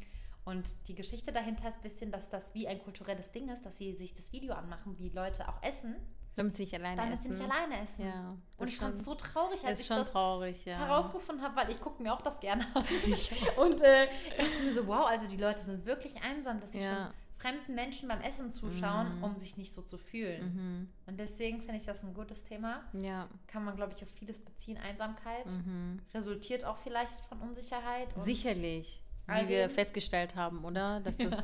Und 0.44 0.88
die 0.88 0.94
Geschichte 0.94 1.30
dahinter 1.30 1.68
ist 1.68 1.76
ein 1.76 1.82
bisschen, 1.82 2.10
dass 2.10 2.28
das 2.28 2.52
wie 2.54 2.66
ein 2.66 2.82
kulturelles 2.82 3.30
Ding 3.30 3.48
ist, 3.48 3.64
dass 3.64 3.78
sie 3.78 3.94
sich 3.94 4.14
das 4.14 4.32
Video 4.32 4.54
anmachen, 4.54 4.98
wie 4.98 5.08
Leute 5.10 5.48
auch 5.48 5.62
essen. 5.62 5.94
Damit 6.34 6.56
sie 6.56 6.62
nicht 6.62 6.74
alleine 6.74 6.96
damit 6.96 7.18
essen. 7.18 7.28
Damit 7.28 7.38
sie 7.38 7.44
nicht 7.44 7.54
alleine 7.54 7.82
essen. 7.82 8.06
Ja, 8.06 8.28
und 8.56 8.68
ich 8.68 8.78
fand 8.78 8.96
es 8.96 9.04
so 9.04 9.14
traurig, 9.14 9.64
als 9.64 9.80
ich 9.80 9.88
das 9.88 10.10
traurig, 10.10 10.64
ja. 10.64 10.78
herausgefunden 10.78 11.44
habe, 11.44 11.54
weil 11.56 11.70
ich 11.70 11.80
gucke 11.80 12.02
mir 12.02 12.12
auch 12.12 12.22
das 12.22 12.40
gerne 12.40 12.66
an. 12.74 12.84
und 13.58 13.82
äh, 13.82 14.08
dachte 14.36 14.62
mir 14.62 14.72
so, 14.72 14.86
wow, 14.86 15.06
also 15.06 15.26
die 15.28 15.36
Leute 15.36 15.60
sind 15.60 15.84
wirklich 15.84 16.22
einsam, 16.22 16.58
dass 16.58 16.72
sie 16.72 16.80
ja. 16.80 16.96
schon 16.96 17.14
fremden 17.36 17.74
Menschen 17.74 18.08
beim 18.08 18.20
Essen 18.20 18.52
zuschauen, 18.52 19.18
mhm. 19.18 19.24
um 19.24 19.36
sich 19.36 19.56
nicht 19.56 19.74
so 19.74 19.82
zu 19.82 19.98
fühlen. 19.98 20.54
Mhm. 20.54 20.88
Und 21.06 21.20
deswegen 21.20 21.58
finde 21.58 21.76
ich 21.76 21.84
das 21.84 22.02
ein 22.02 22.14
gutes 22.14 22.44
Thema. 22.44 22.82
Ja. 22.94 23.28
Kann 23.46 23.64
man, 23.64 23.76
glaube 23.76 23.92
ich, 23.94 24.02
auf 24.02 24.10
vieles 24.10 24.40
beziehen. 24.40 24.78
Einsamkeit 24.78 25.46
mhm. 25.46 26.00
resultiert 26.14 26.64
auch 26.64 26.78
vielleicht 26.78 27.20
von 27.26 27.40
Unsicherheit. 27.40 28.08
Sicherlich 28.22 29.02
wie 29.26 29.48
wir 29.48 29.70
festgestellt 29.70 30.36
haben, 30.36 30.64
oder? 30.64 31.00
Dass 31.00 31.16
das 31.16 31.34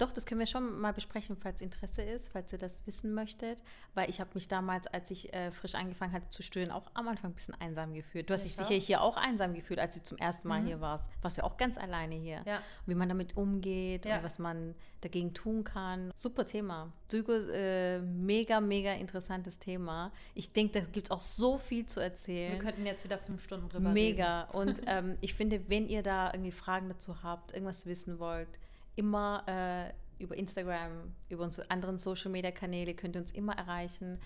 Doch, 0.00 0.12
das 0.12 0.24
können 0.24 0.38
wir 0.38 0.46
schon 0.46 0.80
mal 0.80 0.94
besprechen, 0.94 1.36
falls 1.36 1.60
Interesse 1.60 2.00
ist, 2.00 2.30
falls 2.30 2.50
ihr 2.54 2.58
das 2.58 2.86
wissen 2.86 3.12
möchtet. 3.12 3.62
Weil 3.92 4.08
ich 4.08 4.18
habe 4.18 4.30
mich 4.32 4.48
damals, 4.48 4.86
als 4.86 5.10
ich 5.10 5.34
äh, 5.34 5.50
frisch 5.52 5.74
angefangen 5.74 6.14
hatte 6.14 6.30
zu 6.30 6.42
studieren, 6.42 6.70
auch 6.70 6.90
am 6.94 7.06
Anfang 7.06 7.32
ein 7.32 7.34
bisschen 7.34 7.54
einsam 7.60 7.92
gefühlt. 7.92 8.30
Du 8.30 8.32
hast 8.32 8.44
dich 8.44 8.56
sicher 8.56 8.74
hier 8.74 9.02
auch 9.02 9.18
einsam 9.18 9.52
gefühlt, 9.52 9.78
als 9.78 9.96
du 9.96 10.02
zum 10.02 10.16
ersten 10.16 10.48
Mal 10.48 10.62
mhm. 10.62 10.66
hier 10.68 10.80
warst. 10.80 11.04
Warst 11.20 11.36
ja 11.36 11.44
auch 11.44 11.58
ganz 11.58 11.76
alleine 11.76 12.14
hier. 12.14 12.42
Ja. 12.46 12.62
Wie 12.86 12.94
man 12.94 13.10
damit 13.10 13.36
umgeht 13.36 14.06
ja. 14.06 14.16
und 14.16 14.24
was 14.24 14.38
man 14.38 14.74
dagegen 15.02 15.34
tun 15.34 15.64
kann. 15.64 16.12
Super 16.16 16.46
Thema. 16.46 16.90
Psycho, 17.08 17.32
äh, 17.32 18.00
mega, 18.00 18.62
mega 18.62 18.94
interessantes 18.94 19.58
Thema. 19.58 20.12
Ich 20.34 20.50
denke, 20.52 20.80
da 20.80 20.86
gibt 20.86 21.08
es 21.08 21.10
auch 21.10 21.20
so 21.20 21.58
viel 21.58 21.84
zu 21.84 22.00
erzählen. 22.00 22.52
Wir 22.52 22.58
könnten 22.58 22.86
jetzt 22.86 23.04
wieder 23.04 23.18
fünf 23.18 23.44
Stunden 23.44 23.68
drüber 23.68 23.90
mega. 23.90 24.44
reden. 24.44 24.56
Mega. 24.56 24.72
Und 24.72 24.82
ähm, 24.86 25.18
ich 25.20 25.34
finde, 25.34 25.68
wenn 25.68 25.86
ihr 25.86 26.02
da 26.02 26.32
irgendwie 26.32 26.52
Fragen 26.52 26.88
dazu 26.88 27.22
habt, 27.22 27.52
irgendwas 27.52 27.84
wissen 27.84 28.18
wollt, 28.18 28.48
immer 28.96 29.44
äh, 29.46 30.22
über 30.22 30.36
Instagram, 30.36 31.14
über 31.28 31.44
unsere 31.44 31.70
anderen 31.70 31.98
Social 31.98 32.30
Media 32.30 32.50
Kanäle 32.50 32.94
könnt 32.94 33.16
ihr 33.16 33.20
uns 33.20 33.30
immer 33.32 33.56
erreichen. 33.56 34.18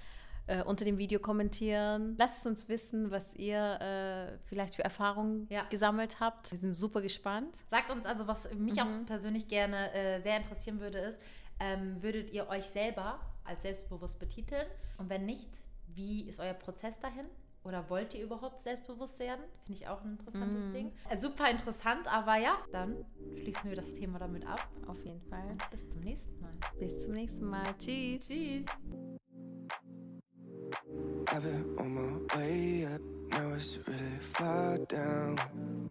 Äh, 0.47 0.63
unter 0.65 0.85
dem 0.85 0.99
Video 0.99 1.21
kommentieren. 1.21 2.17
Lasst 2.19 2.41
es 2.41 2.47
uns 2.47 2.69
wissen, 2.69 3.11
was 3.11 3.35
ihr 3.35 3.81
äh, 3.81 4.39
vielleicht 4.47 4.75
für 4.75 4.85
Erfahrungen 4.85 5.47
ja. 5.49 5.63
gesammelt 5.71 6.21
habt. 6.21 6.51
Wir 6.51 6.59
sind 6.59 6.75
super 6.75 7.01
gespannt. 7.01 7.57
Sagt 7.71 7.91
uns 7.91 8.05
also, 8.05 8.27
was 8.27 8.53
mich 8.53 8.75
mhm. 8.75 8.81
auch 8.81 9.07
persönlich 9.07 9.49
gerne 9.49 9.91
äh, 9.95 10.21
sehr 10.21 10.37
interessieren 10.37 10.81
würde, 10.81 10.99
ist, 10.99 11.19
ähm, 11.61 12.03
würdet 12.03 12.31
ihr 12.31 12.49
euch 12.49 12.65
selber 12.65 13.21
als 13.45 13.63
selbstbewusst 13.63 14.19
betiteln? 14.19 14.67
Und 14.99 15.09
wenn 15.09 15.25
nicht, 15.25 15.49
wie 15.87 16.29
ist 16.29 16.41
euer 16.41 16.53
Prozess 16.53 16.99
dahin? 16.99 17.27
Oder 17.65 17.89
wollt 17.89 18.15
ihr 18.15 18.23
überhaupt 18.23 18.61
selbstbewusst 18.61 19.19
werden? 19.19 19.41
Finde 19.65 19.81
ich 19.81 19.89
auch 19.89 20.03
ein 20.03 20.13
interessantes 20.13 20.67
mm. 20.67 20.73
Ding. 20.73 20.93
Äh, 21.09 21.19
super 21.19 21.51
interessant, 21.51 22.13
aber 22.13 22.37
ja, 22.37 22.59
dann 22.73 23.05
schließen 23.37 23.71
wir 23.71 23.77
das 23.77 23.95
Thema 23.95 24.19
damit 24.19 24.47
ab. 24.47 24.69
Auf 24.87 25.03
jeden 25.05 25.23
Fall. 25.23 25.45
Und 25.51 25.71
bis 25.71 25.89
zum 25.89 26.03
nächsten 26.03 26.41
Mal. 26.41 26.53
Bis 26.79 27.03
zum 27.03 27.13
nächsten 27.13 27.47
Mal. 27.47 27.75
Tschüss. 27.79 28.27
Tschüss. 28.27 28.67
I've 31.29 31.43
been 31.43 31.77
on 31.79 31.95
my 31.95 32.37
way 32.37 32.87
up, 32.87 33.01
now 33.31 33.55
it's 33.55 33.79
really 33.87 34.19
far 34.21 34.79
down. 34.79 35.91